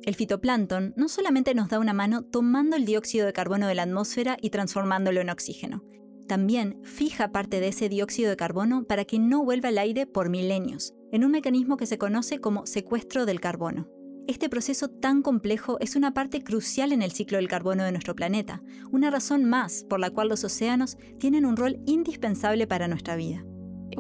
el 0.09 0.15
fitoplancton 0.15 0.95
no 0.97 1.09
solamente 1.09 1.55
nos 1.55 1.69
da 1.69 1.79
una 1.79 1.93
mano 1.93 2.23
tomando 2.23 2.77
el 2.77 2.87
dióxido 2.87 3.27
de 3.27 3.35
carbono 3.35 3.67
de 3.67 3.75
la 3.75 3.83
atmósfera 3.83 4.39
y 4.41 4.49
transformándolo 4.49 5.21
en 5.21 5.29
oxígeno, 5.29 5.83
también 6.29 6.79
fija 6.85 7.33
parte 7.33 7.59
de 7.59 7.69
ese 7.69 7.89
dióxido 7.89 8.31
de 8.31 8.37
carbono 8.37 8.85
para 8.85 9.05
que 9.05 9.19
no 9.19 9.45
vuelva 9.45 9.71
al 9.71 9.79
aire 9.79 10.07
por 10.07 10.31
milenios, 10.31 10.95
en 11.11 11.25
un 11.25 11.33
mecanismo 11.33 11.77
que 11.77 11.87
se 11.87 11.99
conoce 11.99 12.41
como 12.41 12.67
secuestro 12.67 13.27
del 13.27 13.41
carbono. 13.41 13.89
Este 14.29 14.49
proceso 14.49 14.89
tan 14.89 15.23
complejo 15.23 15.79
es 15.81 15.97
una 15.97 16.13
parte 16.13 16.45
crucial 16.45 16.93
en 16.93 17.03
el 17.03 17.13
ciclo 17.13 17.39
del 17.39 17.49
carbono 17.49 17.83
de 17.83 17.93
nuestro 17.93 18.15
planeta, 18.15 18.63
una 18.93 19.11
razón 19.11 19.45
más 19.45 19.85
por 19.89 19.99
la 19.99 20.11
cual 20.11 20.29
los 20.29 20.45
océanos 20.45 20.99
tienen 21.19 21.47
un 21.47 21.57
rol 21.57 21.81
indispensable 21.87 22.67
para 22.67 22.89
nuestra 22.89 23.17
vida. 23.17 23.43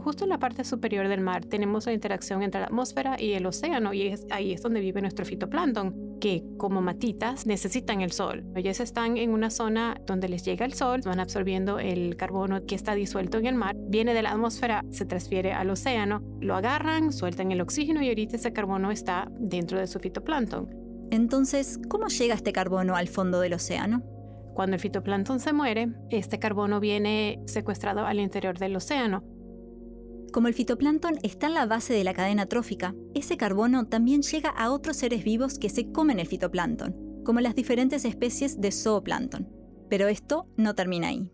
Justo 0.02 0.24
en 0.24 0.30
la 0.30 0.38
parte 0.38 0.64
superior 0.64 1.08
del 1.08 1.20
mar 1.20 1.44
tenemos 1.44 1.86
la 1.86 1.92
interacción 1.92 2.42
entre 2.42 2.60
la 2.60 2.66
atmósfera 2.66 3.20
y 3.20 3.32
el 3.32 3.46
océano 3.46 3.92
y 3.92 4.14
ahí 4.30 4.52
es 4.52 4.62
donde 4.62 4.80
vive 4.80 5.00
nuestro 5.00 5.24
fitoplancton, 5.24 6.18
que 6.20 6.44
como 6.56 6.80
matitas 6.80 7.46
necesitan 7.46 8.00
el 8.00 8.12
sol. 8.12 8.44
Ellos 8.54 8.80
están 8.80 9.16
en 9.16 9.30
una 9.30 9.50
zona 9.50 10.00
donde 10.06 10.28
les 10.28 10.44
llega 10.44 10.64
el 10.64 10.74
sol, 10.74 11.00
van 11.04 11.20
absorbiendo 11.20 11.78
el 11.78 12.16
carbono 12.16 12.64
que 12.64 12.74
está 12.74 12.94
disuelto 12.94 13.38
en 13.38 13.46
el 13.46 13.54
mar, 13.54 13.76
viene 13.78 14.14
de 14.14 14.22
la 14.22 14.30
atmósfera, 14.30 14.84
se 14.90 15.04
transfiere 15.04 15.52
al 15.52 15.70
océano, 15.70 16.22
lo 16.40 16.54
agarran, 16.54 17.12
sueltan 17.12 17.50
el 17.52 17.60
oxígeno 17.60 18.02
y 18.02 18.08
ahorita 18.08 18.36
ese 18.36 18.52
carbono 18.52 18.90
está 18.90 19.28
dentro 19.38 19.78
de 19.78 19.86
su 19.86 19.98
fitoplancton. 19.98 20.68
Entonces, 21.10 21.80
¿cómo 21.88 22.06
llega 22.06 22.34
este 22.34 22.52
carbono 22.52 22.94
al 22.94 23.08
fondo 23.08 23.40
del 23.40 23.54
océano? 23.54 24.02
Cuando 24.54 24.74
el 24.74 24.80
fitoplancton 24.80 25.40
se 25.40 25.52
muere, 25.52 25.88
este 26.10 26.38
carbono 26.38 26.80
viene 26.80 27.40
secuestrado 27.46 28.04
al 28.04 28.18
interior 28.20 28.58
del 28.58 28.76
océano 28.76 29.37
como 30.32 30.48
el 30.48 30.54
fitoplancton 30.54 31.18
está 31.22 31.46
en 31.46 31.54
la 31.54 31.66
base 31.66 31.94
de 31.94 32.04
la 32.04 32.14
cadena 32.14 32.46
trófica, 32.46 32.94
ese 33.14 33.36
carbono 33.36 33.86
también 33.86 34.22
llega 34.22 34.50
a 34.50 34.70
otros 34.70 34.96
seres 34.96 35.24
vivos 35.24 35.58
que 35.58 35.70
se 35.70 35.90
comen 35.90 36.20
el 36.20 36.26
fitoplancton, 36.26 37.22
como 37.24 37.40
las 37.40 37.54
diferentes 37.54 38.04
especies 38.04 38.60
de 38.60 38.70
zooplancton. 38.70 39.48
Pero 39.88 40.08
esto 40.08 40.46
no 40.56 40.74
termina 40.74 41.08
ahí. 41.08 41.30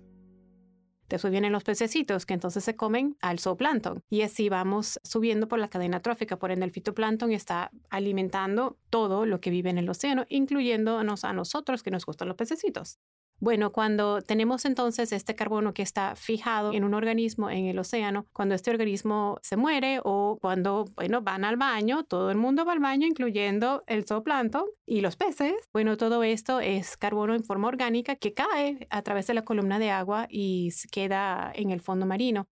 Después 1.09 1.31
vienen 1.31 1.53
los 1.53 1.65
pececitos 1.65 2.25
que 2.25 2.35
entonces 2.35 2.65
se 2.65 2.77
comen 2.77 3.17
al 3.21 3.39
zooplancton 3.39 4.03
y 4.09 4.23
así 4.23 4.49
vamos 4.49 4.99
subiendo 5.05 5.49
por 5.49 5.59
la 5.59 5.69
cadena 5.69 6.01
trófica. 6.01 6.39
Por 6.39 6.51
ende, 6.51 6.65
el 6.65 6.71
fitoplancton 6.71 7.33
está 7.33 7.71
alimentando 7.91 8.79
todo 8.91 9.27
lo 9.27 9.41
que 9.41 9.51
vive 9.51 9.71
en 9.71 9.79
el 9.79 9.89
océano, 9.89 10.25
incluyéndonos 10.29 11.25
a 11.25 11.33
nosotros 11.33 11.83
que 11.83 11.91
nos 11.91 12.07
gustan 12.07 12.29
los 12.29 12.37
pececitos. 12.37 12.99
Bueno, 13.41 13.73
cuando 13.73 14.23
tenemos 14.23 14.65
entonces 14.65 15.13
este 15.13 15.35
carbono 15.35 15.75
que 15.75 15.83
está 15.83 16.15
fijado 16.17 16.73
en 16.73 16.85
un 16.85 16.95
organismo 16.95 17.51
en 17.51 17.67
el 17.67 17.79
océano, 17.79 18.27
cuando 18.33 18.55
este 18.55 18.71
organismo 18.71 19.39
se 19.43 19.57
muere 19.57 20.01
o 20.03 20.39
cuando, 20.41 20.87
bueno, 20.95 21.21
van 21.21 21.45
al 21.45 21.57
baño, 21.57 22.05
todo 22.05 22.31
el 22.31 22.39
mundo 22.39 22.65
va 22.65 22.73
al 22.73 22.79
baño, 22.79 23.07
incluyendo 23.07 23.83
el 23.87 24.07
zooplancton 24.07 24.65
y 24.87 25.01
los 25.01 25.17
peces, 25.17 25.53
bueno, 25.73 25.97
todo 25.97 26.23
esto 26.23 26.61
es 26.61 26.97
carbono 26.97 27.35
en 27.35 27.45
forma 27.45 27.69
orgánica 27.69 28.17
que 28.17 28.35
cae 28.35 28.87
a 28.89 29.03
través 29.03 29.27
de 29.27 29.35
la 29.35 29.45
columna 29.45 29.79
de 29.79 29.91
agua 29.91 30.27
y 30.31 30.71
queda 30.91 31.53
en 31.55 31.71
el 31.71 31.81
fondo 31.81 32.07
marino. 32.07 32.47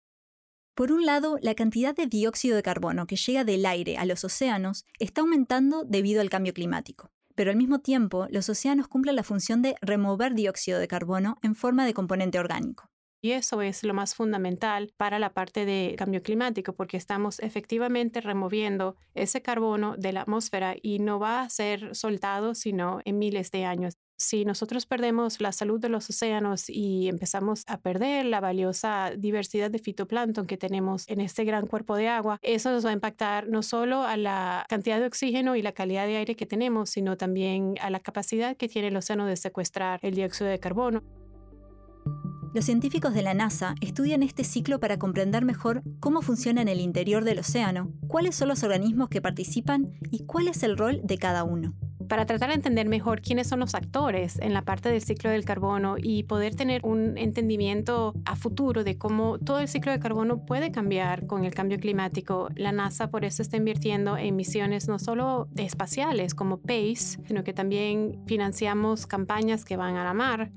Por 0.75 0.93
un 0.93 1.05
lado, 1.05 1.37
la 1.43 1.55
cantidad 1.55 1.95
de 1.95 2.07
dióxido 2.07 2.57
de 2.57 2.63
carbono 2.63 3.07
que 3.07 3.17
llega 3.17 3.45
del 3.45 3.67
aire 3.67 3.99
a 3.99 4.07
los 4.07 4.25
océanos 4.25 4.87
está 4.99 5.21
aumentando 5.21 5.85
debido 5.85 6.21
al 6.21 6.31
cambio 6.31 6.55
climático 6.55 7.11
pero 7.41 7.53
al 7.53 7.57
mismo 7.57 7.79
tiempo 7.79 8.27
los 8.29 8.51
océanos 8.51 8.87
cumplen 8.87 9.17
la 9.17 9.23
función 9.23 9.63
de 9.63 9.75
remover 9.81 10.35
dióxido 10.35 10.79
de 10.79 10.87
carbono 10.87 11.39
en 11.41 11.55
forma 11.55 11.87
de 11.87 11.95
componente 11.95 12.39
orgánico. 12.39 12.91
Y 13.23 13.31
eso 13.31 13.63
es 13.63 13.83
lo 13.83 13.95
más 13.95 14.15
fundamental 14.15 14.93
para 14.99 15.19
la 15.19 15.33
parte 15.33 15.65
de 15.65 15.95
cambio 15.97 16.23
climático, 16.23 16.75
porque 16.75 16.99
estamos 16.99 17.41
efectivamente 17.41 18.21
removiendo 18.21 18.97
ese 19.15 19.41
carbono 19.41 19.97
de 19.97 20.13
la 20.13 20.21
atmósfera 20.21 20.75
y 20.83 20.99
no 20.99 21.19
va 21.19 21.41
a 21.41 21.49
ser 21.49 21.97
soltado 21.97 22.55
sino 22.55 23.01
en 23.07 23.19
miles 23.19 23.51
de 23.51 23.65
años 23.65 23.95
si 24.21 24.45
nosotros 24.45 24.85
perdemos 24.85 25.41
la 25.41 25.51
salud 25.51 25.81
de 25.81 25.89
los 25.89 26.11
océanos 26.11 26.69
y 26.69 27.09
empezamos 27.09 27.65
a 27.67 27.79
perder 27.79 28.27
la 28.27 28.41
valiosa 28.41 29.13
diversidad 29.17 29.71
de 29.71 29.79
fitoplancton 29.79 30.47
que 30.47 30.59
tenemos 30.59 31.09
en 31.09 31.23
este 31.23 31.45
gran 31.45 31.67
cuerpo 31.67 31.97
de 31.97 32.09
agua, 32.09 32.39
eso 32.43 32.71
nos 32.71 32.85
va 32.85 32.91
a 32.91 32.93
impactar 32.93 33.49
no 33.49 33.63
solo 33.63 34.03
a 34.03 34.19
la 34.19 34.67
cantidad 34.69 35.01
de 35.01 35.07
oxígeno 35.07 35.57
y 35.57 35.63
la 35.63 35.73
calidad 35.73 36.07
de 36.07 36.19
aire 36.19 36.37
que 36.37 36.45
tenemos, 36.45 36.91
sino 36.91 37.17
también 37.17 37.77
a 37.81 37.89
la 37.89 38.01
capacidad 38.01 38.57
que 38.59 38.69
tiene 38.69 38.89
el 38.89 38.97
océano 38.97 39.25
de 39.25 39.37
secuestrar 39.37 40.01
el 40.03 40.15
dióxido 40.15 40.51
de 40.51 40.61
carbono. 40.61 41.03
Los 42.53 42.67
científicos 42.67 43.15
de 43.15 43.23
la 43.23 43.33
NASA 43.33 43.75
estudian 43.81 44.23
este 44.23 44.45
ciclo 44.45 44.81
para 44.81 44.99
comprender 44.99 45.47
mejor 45.47 45.83
cómo 45.99 46.21
funciona 46.21 46.61
en 46.61 46.69
el 46.69 46.81
interior 46.81 47.25
del 47.25 47.39
océano, 47.39 47.91
cuáles 48.07 48.35
son 48.35 48.49
los 48.49 48.65
organismos 48.65 49.09
que 49.09 49.23
participan 49.23 49.93
y 50.11 50.27
cuál 50.27 50.49
es 50.49 50.63
el 50.63 50.77
rol 50.77 51.01
de 51.05 51.17
cada 51.17 51.45
uno 51.45 51.75
para 52.11 52.27
tratar 52.27 52.49
de 52.49 52.57
entender 52.57 52.89
mejor 52.89 53.23
quiénes 53.23 53.47
son 53.47 53.61
los 53.61 53.77
actores 53.77 54.41
en 54.41 54.53
la 54.53 54.63
parte 54.63 54.89
del 54.89 55.01
ciclo 55.01 55.31
del 55.31 55.45
carbono 55.45 55.95
y 55.97 56.25
poder 56.25 56.57
tener 56.57 56.81
un 56.85 57.17
entendimiento 57.17 58.15
a 58.25 58.35
futuro 58.35 58.83
de 58.83 58.99
cómo 58.99 59.39
todo 59.39 59.61
el 59.61 59.69
ciclo 59.69 59.93
de 59.93 60.01
carbono 60.01 60.45
puede 60.45 60.73
cambiar 60.73 61.29
con 61.29 61.45
el 61.45 61.55
cambio 61.55 61.79
climático. 61.79 62.49
La 62.57 62.73
NASA 62.73 63.13
por 63.13 63.25
eso 63.25 63.43
está 63.43 63.59
invirtiendo 63.59 64.17
en 64.17 64.35
misiones 64.35 64.89
no 64.89 64.99
solo 64.99 65.47
espaciales 65.55 66.35
como 66.35 66.57
PACE, 66.61 67.21
sino 67.29 67.45
que 67.45 67.53
también 67.53 68.21
financiamos 68.27 69.07
campañas 69.07 69.65
que 69.65 69.77
van 69.77 69.97
a 69.97 70.03
la 70.03 70.13
mar 70.13 70.51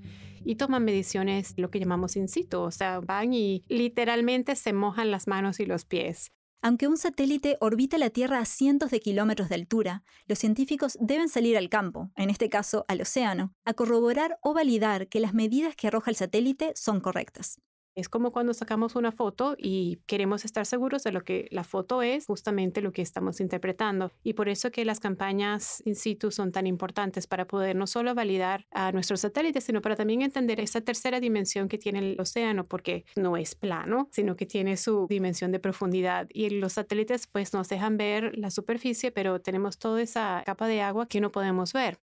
y 0.43 0.55
toman 0.55 0.83
mediciones, 0.83 1.53
lo 1.57 1.69
que 1.69 1.79
llamamos 1.79 2.15
in 2.15 2.29
situ, 2.29 2.61
o 2.61 2.71
sea, 2.71 2.99
van 2.99 3.31
y 3.31 3.61
literalmente 3.67 4.55
se 4.55 4.73
mojan 4.73 5.11
las 5.11 5.27
manos 5.27 5.59
y 5.59 5.67
los 5.67 5.85
pies. 5.85 6.31
Aunque 6.65 6.87
un 6.87 6.95
satélite 6.95 7.57
orbita 7.59 7.97
la 7.97 8.09
Tierra 8.09 8.39
a 8.39 8.45
cientos 8.45 8.89
de 8.89 9.01
kilómetros 9.01 9.49
de 9.49 9.55
altura, 9.55 10.03
los 10.27 10.39
científicos 10.39 10.97
deben 11.01 11.27
salir 11.27 11.57
al 11.57 11.67
campo, 11.67 12.09
en 12.15 12.29
este 12.29 12.49
caso 12.49 12.85
al 12.87 13.01
océano, 13.01 13.53
a 13.65 13.73
corroborar 13.73 14.39
o 14.41 14.53
validar 14.53 15.09
que 15.09 15.19
las 15.19 15.33
medidas 15.33 15.75
que 15.75 15.87
arroja 15.87 16.09
el 16.09 16.15
satélite 16.15 16.71
son 16.75 17.01
correctas. 17.01 17.59
Es 17.95 18.09
como 18.09 18.31
cuando 18.31 18.53
sacamos 18.55 18.95
una 18.95 19.11
foto 19.11 19.55
y 19.57 19.99
queremos 20.07 20.45
estar 20.45 20.65
seguros 20.65 21.03
de 21.03 21.11
lo 21.11 21.21
que 21.21 21.47
la 21.51 21.63
foto 21.63 22.01
es, 22.01 22.25
justamente 22.25 22.81
lo 22.81 22.91
que 22.91 23.03
estamos 23.03 23.39
interpretando. 23.39 24.11
Y 24.23 24.33
por 24.33 24.49
eso 24.49 24.71
que 24.71 24.83
las 24.83 24.99
campañas 24.99 25.83
in 25.85 25.95
situ 25.95 26.31
son 26.31 26.51
tan 26.51 26.65
importantes 26.65 27.27
para 27.27 27.45
poder 27.45 27.75
no 27.75 27.85
solo 27.85 28.15
validar 28.15 28.65
a 28.71 28.91
nuestros 28.91 29.21
satélites, 29.21 29.63
sino 29.63 29.81
para 29.81 29.95
también 29.95 30.23
entender 30.23 30.59
esa 30.59 30.81
tercera 30.81 31.19
dimensión 31.19 31.67
que 31.67 31.77
tiene 31.77 31.99
el 31.99 32.19
océano, 32.19 32.65
porque 32.65 33.05
no 33.15 33.37
es 33.37 33.53
plano, 33.53 34.09
sino 34.11 34.35
que 34.35 34.47
tiene 34.47 34.75
su 34.77 35.05
dimensión 35.07 35.51
de 35.51 35.59
profundidad. 35.59 36.27
Y 36.33 36.49
los 36.49 36.73
satélites 36.73 37.27
pues 37.27 37.53
nos 37.53 37.69
dejan 37.69 37.97
ver 37.97 38.37
la 38.37 38.49
superficie, 38.49 39.11
pero 39.11 39.39
tenemos 39.39 39.77
toda 39.77 40.01
esa 40.01 40.41
capa 40.45 40.67
de 40.67 40.81
agua 40.81 41.07
que 41.07 41.21
no 41.21 41.31
podemos 41.31 41.73
ver. 41.73 41.99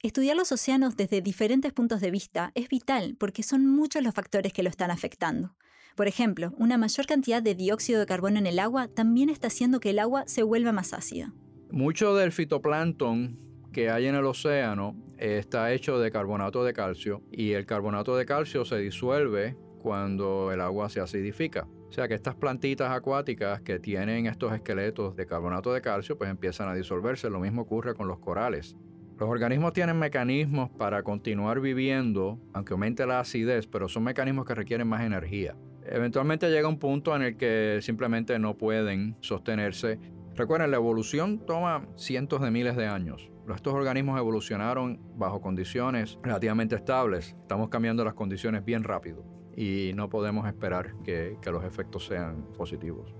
Estudiar 0.00 0.36
los 0.36 0.52
océanos 0.52 0.96
desde 0.96 1.20
diferentes 1.20 1.72
puntos 1.72 2.00
de 2.00 2.12
vista 2.12 2.52
es 2.54 2.68
vital 2.68 3.16
porque 3.18 3.42
son 3.42 3.66
muchos 3.66 4.00
los 4.00 4.14
factores 4.14 4.52
que 4.52 4.62
lo 4.62 4.70
están 4.70 4.92
afectando. 4.92 5.56
Por 5.96 6.06
ejemplo, 6.06 6.52
una 6.56 6.78
mayor 6.78 7.06
cantidad 7.06 7.42
de 7.42 7.56
dióxido 7.56 7.98
de 7.98 8.06
carbono 8.06 8.38
en 8.38 8.46
el 8.46 8.60
agua 8.60 8.86
también 8.86 9.28
está 9.28 9.48
haciendo 9.48 9.80
que 9.80 9.90
el 9.90 9.98
agua 9.98 10.22
se 10.28 10.44
vuelva 10.44 10.70
más 10.70 10.92
ácida. 10.92 11.32
Mucho 11.72 12.14
del 12.14 12.30
fitoplancton 12.30 13.40
que 13.72 13.90
hay 13.90 14.06
en 14.06 14.14
el 14.14 14.24
océano 14.24 14.94
está 15.18 15.72
hecho 15.72 15.98
de 15.98 16.12
carbonato 16.12 16.62
de 16.62 16.74
calcio 16.74 17.24
y 17.32 17.54
el 17.54 17.66
carbonato 17.66 18.16
de 18.16 18.24
calcio 18.24 18.64
se 18.64 18.78
disuelve 18.78 19.56
cuando 19.82 20.52
el 20.52 20.60
agua 20.60 20.90
se 20.90 21.00
acidifica. 21.00 21.66
O 21.88 21.92
sea 21.92 22.06
que 22.06 22.14
estas 22.14 22.36
plantitas 22.36 22.92
acuáticas 22.92 23.62
que 23.62 23.80
tienen 23.80 24.26
estos 24.26 24.52
esqueletos 24.52 25.16
de 25.16 25.26
carbonato 25.26 25.72
de 25.72 25.80
calcio 25.80 26.16
pues 26.16 26.30
empiezan 26.30 26.68
a 26.68 26.74
disolverse. 26.74 27.28
Lo 27.30 27.40
mismo 27.40 27.62
ocurre 27.62 27.94
con 27.94 28.06
los 28.06 28.20
corales. 28.20 28.76
Los 29.18 29.28
organismos 29.28 29.72
tienen 29.72 29.98
mecanismos 29.98 30.70
para 30.70 31.02
continuar 31.02 31.60
viviendo, 31.60 32.38
aunque 32.52 32.74
aumente 32.74 33.04
la 33.04 33.18
acidez, 33.18 33.66
pero 33.66 33.88
son 33.88 34.04
mecanismos 34.04 34.46
que 34.46 34.54
requieren 34.54 34.86
más 34.86 35.02
energía. 35.02 35.56
Eventualmente 35.84 36.48
llega 36.50 36.68
un 36.68 36.78
punto 36.78 37.16
en 37.16 37.22
el 37.22 37.36
que 37.36 37.80
simplemente 37.82 38.38
no 38.38 38.56
pueden 38.56 39.16
sostenerse. 39.20 39.98
Recuerden, 40.36 40.70
la 40.70 40.76
evolución 40.76 41.44
toma 41.44 41.88
cientos 41.96 42.40
de 42.40 42.52
miles 42.52 42.76
de 42.76 42.86
años. 42.86 43.28
Estos 43.52 43.74
organismos 43.74 44.20
evolucionaron 44.20 45.00
bajo 45.16 45.40
condiciones 45.40 46.16
relativamente 46.22 46.76
estables. 46.76 47.34
Estamos 47.40 47.70
cambiando 47.70 48.04
las 48.04 48.14
condiciones 48.14 48.64
bien 48.64 48.84
rápido 48.84 49.24
y 49.56 49.90
no 49.96 50.08
podemos 50.08 50.46
esperar 50.46 50.94
que, 51.02 51.36
los 51.50 51.64
efectos 51.64 52.06
sean 52.06 52.44
positivos. 52.56 53.16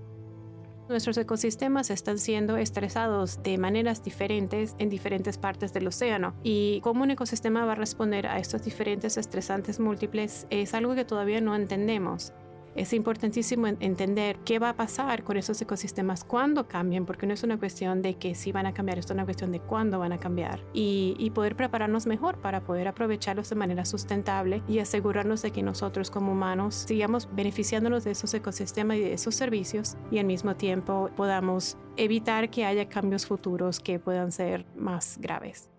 Nuestros 0.88 1.18
ecosistemas 1.18 1.90
están 1.90 2.18
siendo 2.18 2.56
estresados 2.56 3.42
de 3.42 3.58
maneras 3.58 4.02
diferentes 4.02 4.74
en 4.78 4.88
diferentes 4.88 5.36
partes 5.36 5.74
del 5.74 5.86
océano 5.86 6.34
y 6.42 6.80
cómo 6.80 7.02
un 7.02 7.10
ecosistema 7.10 7.66
va 7.66 7.72
a 7.72 7.74
responder 7.74 8.26
a 8.26 8.38
estos 8.38 8.62
diferentes 8.62 9.18
estresantes 9.18 9.80
múltiples 9.80 10.46
es 10.48 10.72
algo 10.72 10.94
que 10.94 11.04
todavía 11.04 11.42
no 11.42 11.54
entendemos. 11.54 12.32
Es 12.74 12.92
importantísimo 12.92 13.66
entender 13.66 14.38
qué 14.44 14.58
va 14.58 14.70
a 14.70 14.76
pasar 14.76 15.24
con 15.24 15.36
esos 15.36 15.60
ecosistemas 15.60 16.24
cuando 16.24 16.68
cambien, 16.68 17.06
porque 17.06 17.26
no 17.26 17.34
es 17.34 17.42
una 17.42 17.58
cuestión 17.58 18.02
de 18.02 18.14
que 18.14 18.34
sí 18.34 18.52
van 18.52 18.66
a 18.66 18.74
cambiar, 18.74 18.98
es 18.98 19.10
una 19.10 19.24
cuestión 19.24 19.52
de 19.52 19.60
cuándo 19.60 19.98
van 19.98 20.12
a 20.12 20.18
cambiar 20.18 20.60
y, 20.72 21.16
y 21.18 21.30
poder 21.30 21.56
prepararnos 21.56 22.06
mejor 22.06 22.38
para 22.40 22.62
poder 22.62 22.88
aprovecharlos 22.88 23.50
de 23.50 23.56
manera 23.56 23.84
sustentable 23.84 24.62
y 24.68 24.78
asegurarnos 24.78 25.42
de 25.42 25.50
que 25.50 25.62
nosotros 25.62 26.10
como 26.10 26.32
humanos 26.32 26.84
sigamos 26.86 27.28
beneficiándonos 27.34 28.04
de 28.04 28.12
esos 28.12 28.32
ecosistemas 28.34 28.98
y 28.98 29.00
de 29.00 29.12
esos 29.12 29.34
servicios 29.34 29.96
y 30.10 30.18
al 30.18 30.26
mismo 30.26 30.56
tiempo 30.56 31.10
podamos 31.16 31.76
evitar 31.96 32.50
que 32.50 32.64
haya 32.64 32.88
cambios 32.88 33.26
futuros 33.26 33.80
que 33.80 33.98
puedan 33.98 34.32
ser 34.32 34.64
más 34.76 35.18
graves. 35.20 35.70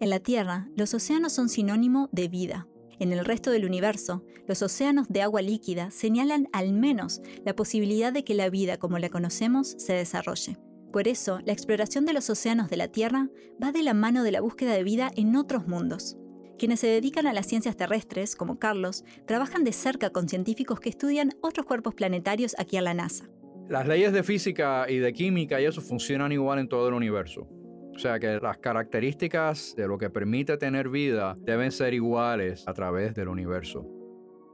En 0.00 0.08
la 0.08 0.18
Tierra, 0.18 0.66
los 0.76 0.94
océanos 0.94 1.34
son 1.34 1.50
sinónimo 1.50 2.08
de 2.10 2.28
vida. 2.28 2.66
En 3.00 3.14
el 3.14 3.24
resto 3.24 3.50
del 3.50 3.64
universo, 3.64 4.22
los 4.46 4.60
océanos 4.60 5.08
de 5.08 5.22
agua 5.22 5.40
líquida 5.40 5.90
señalan 5.90 6.48
al 6.52 6.74
menos 6.74 7.22
la 7.46 7.56
posibilidad 7.56 8.12
de 8.12 8.24
que 8.24 8.34
la 8.34 8.50
vida 8.50 8.76
como 8.76 8.98
la 8.98 9.08
conocemos 9.08 9.74
se 9.78 9.94
desarrolle. 9.94 10.58
Por 10.92 11.08
eso, 11.08 11.40
la 11.46 11.54
exploración 11.54 12.04
de 12.04 12.12
los 12.12 12.28
océanos 12.28 12.68
de 12.68 12.76
la 12.76 12.88
Tierra 12.88 13.30
va 13.62 13.72
de 13.72 13.82
la 13.82 13.94
mano 13.94 14.22
de 14.22 14.32
la 14.32 14.42
búsqueda 14.42 14.74
de 14.74 14.84
vida 14.84 15.10
en 15.16 15.34
otros 15.34 15.66
mundos. 15.66 16.18
Quienes 16.58 16.80
se 16.80 16.88
dedican 16.88 17.26
a 17.26 17.32
las 17.32 17.46
ciencias 17.46 17.74
terrestres, 17.74 18.36
como 18.36 18.58
Carlos, 18.58 19.02
trabajan 19.26 19.64
de 19.64 19.72
cerca 19.72 20.10
con 20.10 20.28
científicos 20.28 20.78
que 20.78 20.90
estudian 20.90 21.32
otros 21.40 21.64
cuerpos 21.64 21.94
planetarios 21.94 22.54
aquí 22.58 22.76
en 22.76 22.84
la 22.84 22.92
NASA. 22.92 23.30
Las 23.70 23.88
leyes 23.88 24.12
de 24.12 24.22
física 24.22 24.84
y 24.90 24.98
de 24.98 25.14
química 25.14 25.58
y 25.58 25.64
eso 25.64 25.80
funcionan 25.80 26.32
igual 26.32 26.58
en 26.58 26.68
todo 26.68 26.88
el 26.88 26.94
universo. 26.94 27.48
O 27.94 27.98
sea 27.98 28.18
que 28.18 28.38
las 28.40 28.58
características 28.58 29.74
de 29.76 29.86
lo 29.86 29.98
que 29.98 30.10
permite 30.10 30.56
tener 30.56 30.88
vida 30.88 31.36
deben 31.40 31.70
ser 31.70 31.94
iguales 31.94 32.66
a 32.66 32.72
través 32.72 33.14
del 33.14 33.28
universo. 33.28 33.86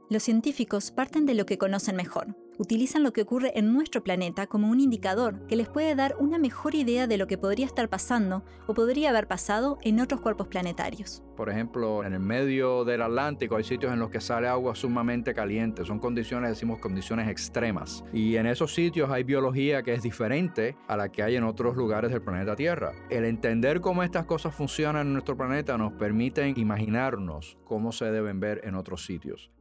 Los 0.09 0.23
científicos 0.23 0.91
parten 0.91 1.25
de 1.25 1.33
lo 1.33 1.45
que 1.45 1.57
conocen 1.57 1.95
mejor, 1.95 2.35
utilizan 2.57 3.03
lo 3.03 3.13
que 3.13 3.21
ocurre 3.21 3.51
en 3.55 3.73
nuestro 3.73 4.03
planeta 4.03 4.47
como 4.47 4.69
un 4.69 4.79
indicador 4.79 5.45
que 5.47 5.55
les 5.55 5.69
puede 5.69 5.95
dar 5.95 6.15
una 6.19 6.37
mejor 6.37 6.75
idea 6.75 7.07
de 7.07 7.17
lo 7.17 7.27
que 7.27 7.37
podría 7.37 7.65
estar 7.65 7.89
pasando 7.89 8.43
o 8.67 8.73
podría 8.73 9.09
haber 9.09 9.27
pasado 9.27 9.77
en 9.83 9.99
otros 9.99 10.21
cuerpos 10.21 10.47
planetarios. 10.47 11.23
Por 11.35 11.49
ejemplo, 11.49 12.03
en 12.03 12.13
el 12.13 12.19
medio 12.19 12.83
del 12.83 13.01
Atlántico 13.01 13.57
hay 13.57 13.63
sitios 13.63 13.93
en 13.93 13.99
los 13.99 14.09
que 14.09 14.19
sale 14.19 14.47
agua 14.47 14.75
sumamente 14.75 15.33
caliente. 15.33 15.85
Son 15.85 15.99
condiciones, 15.99 16.49
decimos, 16.49 16.79
condiciones 16.79 17.29
extremas. 17.29 18.03
Y 18.11 18.37
en 18.37 18.47
esos 18.47 18.73
sitios 18.73 19.11
hay 19.11 19.23
biología 19.23 19.83
que 19.83 19.93
es 19.93 20.01
diferente 20.01 20.75
a 20.87 20.97
la 20.97 21.09
que 21.09 21.21
hay 21.21 21.35
en 21.35 21.43
otros 21.43 21.75
lugares 21.75 22.11
del 22.11 22.21
planeta 22.21 22.55
Tierra. 22.55 22.93
El 23.09 23.25
entender 23.25 23.81
cómo 23.81 24.01
estas 24.01 24.25
cosas 24.25 24.55
funcionan 24.55 25.07
en 25.07 25.13
nuestro 25.13 25.37
planeta 25.37 25.77
nos 25.77 25.93
permite 25.93 26.47
imaginarnos 26.55 27.57
cómo 27.63 27.91
se 27.91 28.05
deben 28.05 28.39
ver 28.39 28.61
en 28.63 28.75
otros 28.75 29.05
sitios. 29.05 29.51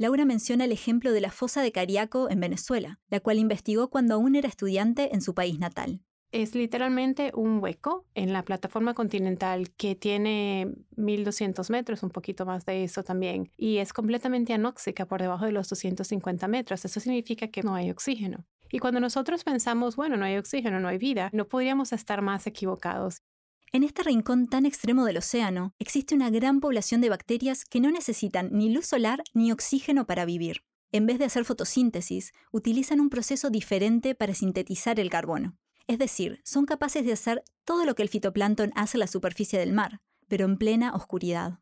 Laura 0.00 0.24
menciona 0.24 0.64
el 0.64 0.70
ejemplo 0.70 1.10
de 1.10 1.20
la 1.20 1.32
fosa 1.32 1.60
de 1.60 1.72
Cariaco 1.72 2.30
en 2.30 2.38
Venezuela, 2.38 3.00
la 3.10 3.18
cual 3.18 3.40
investigó 3.40 3.90
cuando 3.90 4.14
aún 4.14 4.36
era 4.36 4.46
estudiante 4.46 5.12
en 5.12 5.20
su 5.20 5.34
país 5.34 5.58
natal. 5.58 6.00
Es 6.30 6.54
literalmente 6.54 7.32
un 7.34 7.60
hueco 7.60 8.06
en 8.14 8.32
la 8.32 8.44
plataforma 8.44 8.94
continental 8.94 9.70
que 9.72 9.96
tiene 9.96 10.72
1200 10.96 11.68
metros, 11.70 12.04
un 12.04 12.10
poquito 12.10 12.46
más 12.46 12.64
de 12.64 12.84
eso 12.84 13.02
también, 13.02 13.50
y 13.56 13.78
es 13.78 13.92
completamente 13.92 14.52
anóxica 14.52 15.04
por 15.04 15.20
debajo 15.20 15.46
de 15.46 15.52
los 15.52 15.68
250 15.68 16.46
metros. 16.46 16.84
Eso 16.84 17.00
significa 17.00 17.48
que 17.48 17.64
no 17.64 17.74
hay 17.74 17.90
oxígeno. 17.90 18.46
Y 18.70 18.78
cuando 18.78 19.00
nosotros 19.00 19.42
pensamos, 19.42 19.96
bueno, 19.96 20.16
no 20.16 20.26
hay 20.26 20.36
oxígeno, 20.36 20.78
no 20.78 20.86
hay 20.86 20.98
vida, 20.98 21.30
no 21.32 21.48
podríamos 21.48 21.92
estar 21.92 22.22
más 22.22 22.46
equivocados. 22.46 23.22
En 23.70 23.82
este 23.82 24.02
rincón 24.02 24.46
tan 24.46 24.64
extremo 24.64 25.04
del 25.04 25.18
océano 25.18 25.74
existe 25.78 26.14
una 26.14 26.30
gran 26.30 26.60
población 26.60 27.02
de 27.02 27.10
bacterias 27.10 27.64
que 27.66 27.80
no 27.80 27.90
necesitan 27.90 28.48
ni 28.52 28.70
luz 28.70 28.86
solar 28.86 29.22
ni 29.34 29.52
oxígeno 29.52 30.06
para 30.06 30.24
vivir. 30.24 30.62
En 30.90 31.04
vez 31.04 31.18
de 31.18 31.26
hacer 31.26 31.44
fotosíntesis, 31.44 32.32
utilizan 32.50 33.00
un 33.00 33.10
proceso 33.10 33.50
diferente 33.50 34.14
para 34.14 34.32
sintetizar 34.32 34.98
el 34.98 35.10
carbono. 35.10 35.58
Es 35.86 35.98
decir, 35.98 36.40
son 36.44 36.64
capaces 36.64 37.04
de 37.04 37.12
hacer 37.12 37.42
todo 37.64 37.84
lo 37.84 37.94
que 37.94 38.02
el 38.02 38.08
fitoplancton 38.08 38.72
hace 38.74 38.96
en 38.96 39.00
la 39.00 39.06
superficie 39.06 39.58
del 39.58 39.72
mar, 39.72 40.00
pero 40.28 40.46
en 40.46 40.56
plena 40.56 40.94
oscuridad. 40.94 41.60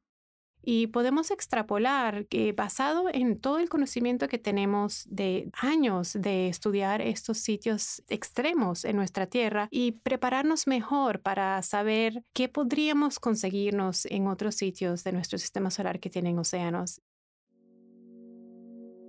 Y 0.68 0.88
podemos 0.88 1.30
extrapolar 1.30 2.26
que 2.26 2.52
basado 2.52 3.04
en 3.12 3.38
todo 3.38 3.60
el 3.60 3.68
conocimiento 3.68 4.26
que 4.26 4.36
tenemos 4.36 5.06
de 5.08 5.48
años 5.52 6.14
de 6.18 6.48
estudiar 6.48 7.00
estos 7.00 7.38
sitios 7.38 8.02
extremos 8.08 8.84
en 8.84 8.96
nuestra 8.96 9.28
Tierra 9.28 9.68
y 9.70 9.92
prepararnos 9.92 10.66
mejor 10.66 11.22
para 11.22 11.62
saber 11.62 12.24
qué 12.32 12.48
podríamos 12.48 13.20
conseguirnos 13.20 14.06
en 14.06 14.26
otros 14.26 14.56
sitios 14.56 15.04
de 15.04 15.12
nuestro 15.12 15.38
sistema 15.38 15.70
solar 15.70 16.00
que 16.00 16.10
tienen 16.10 16.36
océanos. 16.36 17.00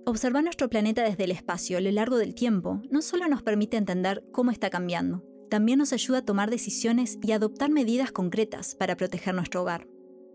Observar 0.06 0.44
nuestro 0.44 0.70
planeta 0.70 1.02
desde 1.02 1.24
el 1.24 1.32
espacio 1.32 1.78
a 1.78 1.80
lo 1.80 1.90
largo 1.90 2.18
del 2.18 2.36
tiempo 2.36 2.80
no 2.88 3.02
solo 3.02 3.26
nos 3.26 3.42
permite 3.42 3.76
entender 3.76 4.22
cómo 4.30 4.52
está 4.52 4.70
cambiando, 4.70 5.24
también 5.50 5.80
nos 5.80 5.92
ayuda 5.92 6.18
a 6.18 6.24
tomar 6.24 6.50
decisiones 6.50 7.18
y 7.20 7.32
adoptar 7.32 7.70
medidas 7.70 8.12
concretas 8.12 8.76
para 8.76 8.96
proteger 8.96 9.34
nuestro 9.34 9.62
hogar. 9.62 9.88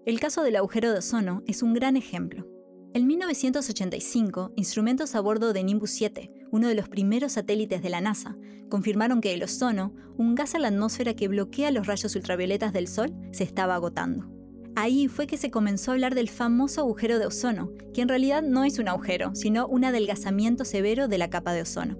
El 0.05 0.19
caso 0.19 0.43
del 0.43 0.57
agujero 0.57 0.91
de 0.91 0.97
ozono 0.97 1.43
es 1.47 1.63
un 1.63 1.73
gran 1.73 1.95
ejemplo. 1.95 2.45
En 2.93 3.07
1985, 3.07 4.51
instrumentos 4.57 5.15
a 5.15 5.21
bordo 5.21 5.53
de 5.53 5.63
Nimbus 5.63 5.91
7, 5.91 6.29
uno 6.51 6.67
de 6.67 6.75
los 6.75 6.89
primeros 6.89 7.31
satélites 7.31 7.81
de 7.81 7.89
la 7.89 8.01
NASA, 8.01 8.35
confirmaron 8.69 9.21
que 9.21 9.33
el 9.33 9.41
ozono, 9.41 9.93
un 10.17 10.35
gas 10.35 10.55
en 10.55 10.63
la 10.63 10.67
atmósfera 10.67 11.13
que 11.13 11.29
bloquea 11.29 11.71
los 11.71 11.87
rayos 11.87 12.17
ultravioletas 12.17 12.73
del 12.73 12.89
Sol, 12.89 13.13
se 13.31 13.45
estaba 13.45 13.75
agotando. 13.75 14.29
Ahí 14.75 15.07
fue 15.07 15.25
que 15.25 15.37
se 15.37 15.51
comenzó 15.51 15.91
a 15.91 15.93
hablar 15.93 16.15
del 16.15 16.29
famoso 16.29 16.81
agujero 16.81 17.17
de 17.17 17.27
ozono, 17.27 17.71
que 17.93 18.01
en 18.01 18.09
realidad 18.09 18.43
no 18.43 18.65
es 18.65 18.79
un 18.79 18.89
agujero, 18.89 19.33
sino 19.35 19.67
un 19.67 19.85
adelgazamiento 19.85 20.65
severo 20.65 21.07
de 21.07 21.17
la 21.17 21.29
capa 21.29 21.53
de 21.53 21.61
ozono. 21.61 21.97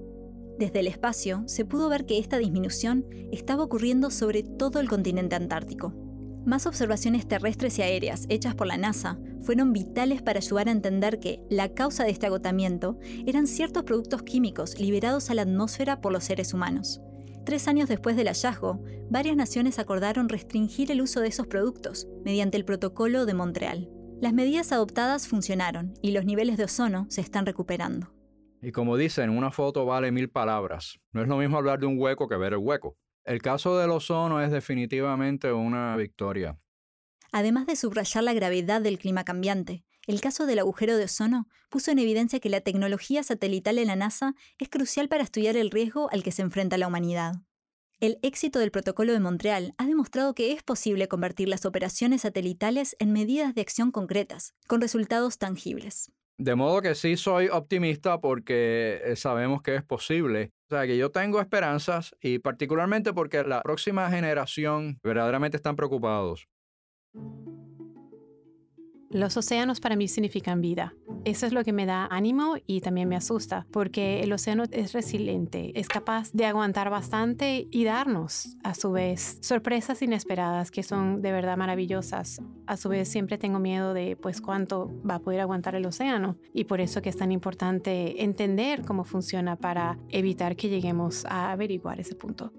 Desde 0.59 0.81
el 0.81 0.87
espacio 0.87 1.43
se 1.45 1.63
pudo 1.63 1.87
ver 1.87 2.05
que 2.05 2.19
esta 2.19 2.37
disminución 2.37 3.05
estaba 3.31 3.63
ocurriendo 3.63 4.11
sobre 4.11 4.43
todo 4.43 4.81
el 4.81 4.89
continente 4.89 5.35
antártico. 5.35 6.02
Más 6.45 6.65
observaciones 6.65 7.25
terrestres 7.25 7.79
y 7.79 7.83
aéreas 7.83 8.25
hechas 8.27 8.53
por 8.53 8.67
la 8.67 8.75
NASA 8.75 9.17
fueron 9.41 9.71
vitales 9.71 10.21
para 10.21 10.39
ayudar 10.39 10.67
a 10.67 10.71
entender 10.71 11.19
que 11.19 11.39
la 11.49 11.69
causa 11.73 12.03
de 12.03 12.11
este 12.11 12.25
agotamiento 12.25 12.99
eran 13.25 13.47
ciertos 13.47 13.83
productos 13.83 14.23
químicos 14.23 14.77
liberados 14.77 15.29
a 15.29 15.35
la 15.35 15.43
atmósfera 15.43 16.01
por 16.01 16.11
los 16.11 16.25
seres 16.25 16.53
humanos. 16.53 17.01
Tres 17.45 17.69
años 17.69 17.87
después 17.87 18.17
del 18.17 18.27
hallazgo, 18.27 18.83
varias 19.09 19.37
naciones 19.37 19.79
acordaron 19.79 20.27
restringir 20.27 20.91
el 20.91 21.01
uso 21.01 21.21
de 21.21 21.27
esos 21.27 21.47
productos 21.47 22.07
mediante 22.25 22.57
el 22.57 22.65
Protocolo 22.65 23.25
de 23.25 23.33
Montreal. 23.33 23.89
Las 24.19 24.33
medidas 24.33 24.71
adoptadas 24.73 25.27
funcionaron 25.27 25.93
y 26.01 26.11
los 26.11 26.25
niveles 26.25 26.57
de 26.57 26.65
ozono 26.65 27.05
se 27.09 27.21
están 27.21 27.45
recuperando. 27.45 28.13
Y 28.61 28.71
como 28.71 28.95
dicen, 28.95 29.29
una 29.29 29.51
foto 29.51 29.85
vale 29.85 30.11
mil 30.11 30.29
palabras. 30.29 30.99
No 31.11 31.21
es 31.21 31.27
lo 31.27 31.37
mismo 31.37 31.57
hablar 31.57 31.79
de 31.79 31.85
un 31.85 31.99
hueco 31.99 32.29
que 32.29 32.37
ver 32.37 32.53
el 32.53 32.59
hueco. 32.59 32.97
El 33.25 33.41
caso 33.41 33.77
del 33.77 33.91
ozono 33.91 34.41
es 34.41 34.51
definitivamente 34.51 35.53
una 35.53 35.95
victoria. 35.95 36.59
Además 37.31 37.65
de 37.65 37.75
subrayar 37.75 38.23
la 38.23 38.33
gravedad 38.33 38.81
del 38.81 38.99
clima 38.99 39.23
cambiante, 39.23 39.85
el 40.05 40.19
caso 40.19 40.45
del 40.45 40.59
agujero 40.59 40.97
de 40.97 41.05
ozono 41.05 41.47
puso 41.69 41.91
en 41.91 41.99
evidencia 41.99 42.41
que 42.41 42.49
la 42.49 42.59
tecnología 42.59 43.23
satelital 43.23 43.77
de 43.77 43.85
la 43.85 43.95
NASA 43.95 44.35
es 44.59 44.67
crucial 44.67 45.07
para 45.07 45.23
estudiar 45.23 45.55
el 45.55 45.71
riesgo 45.71 46.09
al 46.11 46.21
que 46.21 46.33
se 46.33 46.41
enfrenta 46.41 46.77
la 46.77 46.87
humanidad. 46.87 47.35
El 48.01 48.19
éxito 48.21 48.59
del 48.59 48.71
Protocolo 48.71 49.13
de 49.13 49.21
Montreal 49.21 49.73
ha 49.77 49.85
demostrado 49.85 50.35
que 50.35 50.51
es 50.51 50.61
posible 50.61 51.07
convertir 51.07 51.47
las 51.47 51.65
operaciones 51.65 52.21
satelitales 52.21 52.97
en 52.99 53.13
medidas 53.13 53.55
de 53.55 53.61
acción 53.61 53.91
concretas, 53.91 54.53
con 54.67 54.81
resultados 54.81 55.37
tangibles. 55.37 56.11
De 56.43 56.55
modo 56.55 56.81
que 56.81 56.93
sí 56.93 57.15
soy 57.15 57.47
optimista 57.47 58.19
porque 58.19 58.99
eh, 59.01 59.15
sabemos 59.15 59.61
que 59.61 59.75
es 59.75 59.83
posible. 59.83 60.51
O 60.69 60.75
sea, 60.75 60.85
que 60.85 60.97
yo 60.97 61.09
tengo 61.09 61.39
esperanzas 61.39 62.13
y 62.19 62.39
particularmente 62.39 63.13
porque 63.13 63.45
la 63.45 63.61
próxima 63.61 64.09
generación 64.09 64.99
verdaderamente 65.01 65.55
están 65.55 65.77
preocupados. 65.77 66.49
Los 69.13 69.37
océanos 69.37 69.79
para 69.79 69.95
mí 69.95 70.07
significan 70.07 70.59
vida. 70.59 70.95
Eso 71.23 71.45
es 71.45 71.53
lo 71.53 71.63
que 71.63 71.71
me 71.71 71.85
da 71.85 72.07
ánimo 72.07 72.55
y 72.65 72.81
también 72.81 73.07
me 73.07 73.15
asusta, 73.15 73.67
porque 73.69 74.23
el 74.23 74.33
océano 74.33 74.63
es 74.71 74.91
resiliente, 74.91 75.71
es 75.79 75.87
capaz 75.87 76.31
de 76.33 76.47
aguantar 76.47 76.89
bastante 76.89 77.67
y 77.69 77.83
darnos, 77.83 78.57
a 78.63 78.73
su 78.73 78.91
vez, 78.91 79.37
sorpresas 79.41 80.01
inesperadas 80.01 80.71
que 80.71 80.81
son 80.81 81.21
de 81.21 81.31
verdad 81.31 81.57
maravillosas. 81.57 82.41
A 82.65 82.75
su 82.75 82.89
vez, 82.89 83.07
siempre 83.07 83.37
tengo 83.37 83.59
miedo 83.59 83.93
de, 83.93 84.15
pues, 84.15 84.41
cuánto 84.41 84.91
va 85.07 85.15
a 85.15 85.19
poder 85.19 85.41
aguantar 85.41 85.75
el 85.75 85.85
océano 85.85 86.37
y 86.51 86.63
por 86.63 86.81
eso 86.81 87.03
que 87.03 87.09
es 87.09 87.17
tan 87.17 87.31
importante 87.31 88.23
entender 88.23 88.81
cómo 88.83 89.03
funciona 89.03 89.57
para 89.57 89.99
evitar 90.09 90.55
que 90.55 90.69
lleguemos 90.69 91.23
a 91.25 91.51
averiguar 91.51 91.99
ese 91.99 92.15
punto. 92.15 92.51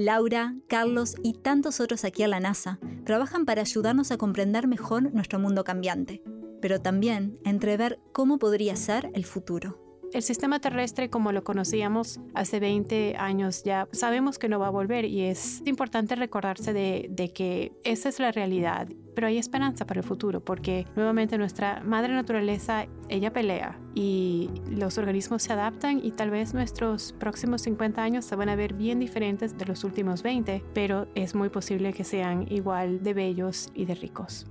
Laura, 0.00 0.56
Carlos 0.66 1.14
y 1.22 1.34
tantos 1.34 1.78
otros 1.78 2.06
aquí 2.06 2.22
a 2.22 2.28
la 2.28 2.40
NASA 2.40 2.78
trabajan 3.04 3.44
para 3.44 3.60
ayudarnos 3.60 4.10
a 4.10 4.16
comprender 4.16 4.66
mejor 4.66 5.12
nuestro 5.12 5.38
mundo 5.38 5.62
cambiante, 5.62 6.22
pero 6.62 6.80
también 6.80 7.38
entrever 7.44 8.00
cómo 8.12 8.38
podría 8.38 8.76
ser 8.76 9.10
el 9.12 9.26
futuro. 9.26 9.89
El 10.12 10.22
sistema 10.22 10.58
terrestre 10.58 11.08
como 11.08 11.30
lo 11.30 11.44
conocíamos 11.44 12.18
hace 12.34 12.58
20 12.58 13.14
años 13.16 13.62
ya 13.62 13.86
sabemos 13.92 14.40
que 14.40 14.48
no 14.48 14.58
va 14.58 14.66
a 14.66 14.70
volver 14.70 15.04
y 15.04 15.22
es 15.22 15.62
importante 15.66 16.16
recordarse 16.16 16.72
de, 16.72 17.32
que 17.32 17.72
esa 17.84 18.08
es 18.08 18.18
la 18.18 18.32
realidad, 18.32 18.88
pero 19.14 19.28
hay 19.28 19.38
esperanza 19.38 19.86
para 19.86 20.00
el 20.00 20.06
futuro 20.06 20.40
porque 20.40 20.84
nuevamente 20.96 21.38
nuestra 21.38 21.80
madre 21.84 22.12
naturaleza, 22.12 22.86
ella 23.08 23.32
pelea 23.32 23.78
y 23.94 24.50
los 24.68 24.98
organismos 24.98 25.44
se 25.44 25.52
adaptan 25.52 26.04
y 26.04 26.10
tal 26.10 26.30
vez 26.30 26.54
nuestros 26.54 27.12
próximos 27.12 27.62
50 27.62 28.02
años 28.02 28.24
se 28.24 28.34
van 28.34 28.48
a 28.48 28.56
ver 28.56 28.74
bien 28.74 28.98
diferentes 28.98 29.56
de 29.56 29.66
los 29.66 29.84
últimos 29.84 30.24
20, 30.24 30.64
pero 30.74 31.06
es 31.14 31.36
muy 31.36 31.50
posible 31.50 31.92
que 31.92 32.02
sean 32.02 32.50
igual 32.50 33.00
de 33.04 33.14
bellos 33.14 33.70
y 33.74 33.84
de 33.84 33.94
ricos. 33.94 34.46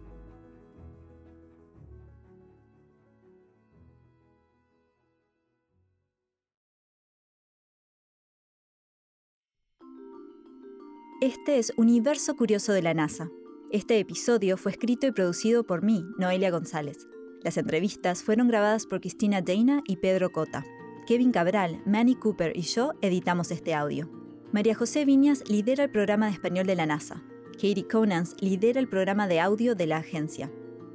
Este 11.22 11.60
es 11.60 11.74
Universo 11.76 12.38
Curioso 12.38 12.72
de 12.72 12.82
la 12.82 12.94
NASA. 12.94 13.30
Este 13.72 14.00
episodio 14.00 14.56
fue 14.56 14.72
escrito 14.72 15.06
y 15.06 15.12
producido 15.12 15.66
por 15.66 15.84
mí, 15.84 16.06
Noelia 16.18 16.50
González. 16.50 17.10
Las 17.42 17.58
entrevistas 17.58 18.24
fueron 18.24 18.48
grabadas 18.48 18.86
por 18.86 19.02
Cristina 19.02 19.42
Dana 19.42 19.84
y 19.86 19.98
Pedro 19.98 20.32
Cota. 20.32 20.66
Kevin 21.08 21.34
Cabral, 21.34 21.82
Manny 21.86 22.16
Cooper 22.16 22.56
y 22.56 22.62
yo 22.62 22.94
editamos 23.02 23.52
este 23.52 23.74
audio. 23.74 24.10
María 24.54 24.76
José 24.76 25.04
Viñas 25.04 25.44
lidera 25.50 25.84
el 25.84 25.92
programa 25.92 26.28
de 26.28 26.32
español 26.32 26.66
de 26.66 26.76
la 26.76 26.86
NASA. 26.86 27.22
Katie 27.52 27.86
Conans 27.86 28.38
lidera 28.40 28.80
el 28.80 28.88
programa 28.88 29.28
de 29.28 29.42
audio 29.42 29.76
de 29.76 29.88
la 29.88 29.98
agencia. 29.98 30.50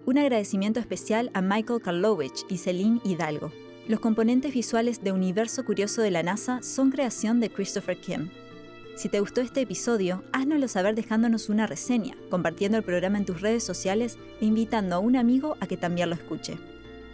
Un 0.06 0.16
agradecimiento 0.16 0.80
especial 0.80 1.30
a 1.34 1.42
Michael 1.42 1.82
Karlovich 1.82 2.46
y 2.48 2.56
Celine 2.56 2.98
Hidalgo. 3.04 3.52
Los 3.88 4.00
componentes 4.00 4.54
visuales 4.54 5.04
de 5.04 5.12
Universo 5.12 5.66
Curioso 5.66 6.00
de 6.00 6.10
la 6.10 6.22
NASA 6.22 6.62
son 6.62 6.90
creación 6.90 7.40
de 7.40 7.50
Christopher 7.50 8.00
Kim. 8.00 8.30
Si 8.96 9.08
te 9.08 9.18
gustó 9.18 9.40
este 9.40 9.60
episodio, 9.60 10.22
háznoslo 10.32 10.68
saber 10.68 10.94
dejándonos 10.94 11.48
una 11.48 11.66
reseña, 11.66 12.14
compartiendo 12.30 12.78
el 12.78 12.84
programa 12.84 13.18
en 13.18 13.24
tus 13.24 13.40
redes 13.40 13.64
sociales 13.64 14.18
e 14.40 14.44
invitando 14.44 14.94
a 14.94 15.00
un 15.00 15.16
amigo 15.16 15.56
a 15.60 15.66
que 15.66 15.76
también 15.76 16.10
lo 16.10 16.14
escuche. 16.14 16.58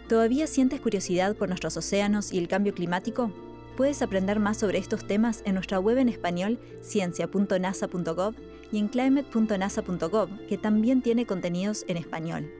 ¿Todavía 0.07 0.45
sientes 0.45 0.79
curiosidad 0.79 1.35
por 1.35 1.47
nuestros 1.47 1.77
océanos 1.77 2.33
y 2.33 2.37
el 2.37 2.47
cambio 2.47 2.75
climático? 2.75 3.31
Puedes 3.77 4.03
aprender 4.03 4.39
más 4.39 4.57
sobre 4.57 4.77
estos 4.77 5.07
temas 5.07 5.41
en 5.45 5.55
nuestra 5.55 5.79
web 5.79 5.97
en 5.97 6.09
español 6.09 6.59
ciencia.nasa.gov 6.81 8.35
y 8.71 8.77
en 8.77 8.87
climate.nasa.gov, 8.87 10.29
que 10.47 10.57
también 10.59 11.01
tiene 11.01 11.25
contenidos 11.25 11.85
en 11.87 11.97
español. 11.97 12.51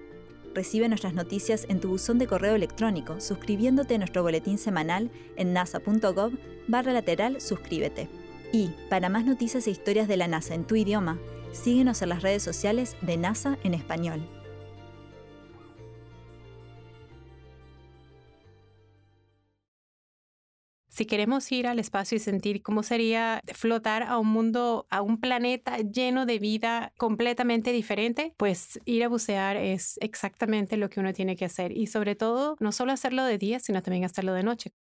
Recibe 0.56 0.88
nuestras 0.90 1.14
noticias 1.14 1.66
en 1.70 1.80
tu 1.80 1.90
buzón 1.90 2.18
de 2.18 2.28
correo 2.28 2.56
electrónico 2.56 3.20
suscribiéndote 3.22 3.96
a 3.96 3.98
nuestro 4.00 4.24
boletín 4.24 4.58
semanal 4.58 5.12
en 5.36 5.54
nasa.gov 5.54 6.34
barra 6.68 6.92
lateral 6.92 7.40
suscríbete. 7.40 8.21
Y 8.52 8.72
para 8.90 9.10
más 9.10 9.26
noticias 9.26 9.66
e 9.68 9.72
historias 9.72 10.08
de 10.08 10.18
la 10.18 10.28
NASA 10.28 10.56
en 10.56 10.66
tu 10.66 10.76
idioma, 10.76 11.20
síguenos 11.54 12.02
en 12.02 12.10
las 12.10 12.22
redes 12.22 12.44
sociales 12.44 12.98
de 13.02 13.18
NASA 13.18 13.58
en 13.64 13.74
español. 13.74 14.28
Si 20.90 21.06
queremos 21.06 21.50
ir 21.54 21.68
al 21.68 21.80
espacio 21.80 22.18
y 22.18 22.20
sentir 22.20 22.62
cómo 22.62 22.84
sería 22.84 23.42
flotar 23.54 24.04
a 24.04 24.18
un 24.18 24.28
mundo, 24.28 24.86
a 24.90 25.02
un 25.02 25.22
planeta 25.22 25.78
lleno 25.78 26.26
de 26.26 26.38
vida 26.38 26.92
completamente 26.98 27.72
diferente, 27.72 28.34
pues 28.36 28.78
ir 28.84 29.06
a 29.06 29.08
bucear 29.08 29.56
es 29.56 29.98
exactamente 30.02 30.76
lo 30.76 30.90
que 30.90 31.00
uno 31.00 31.14
tiene 31.14 31.38
que 31.38 31.46
hacer. 31.46 31.76
Y 31.76 31.88
sobre 31.88 32.16
todo, 32.16 32.58
no 32.60 32.74
solo 32.74 32.92
hacerlo 32.92 33.24
de 33.24 33.38
día, 33.38 33.60
sino 33.62 33.82
también 33.82 34.04
hacerlo 34.04 34.34
de 34.34 34.44
noche. 34.44 34.74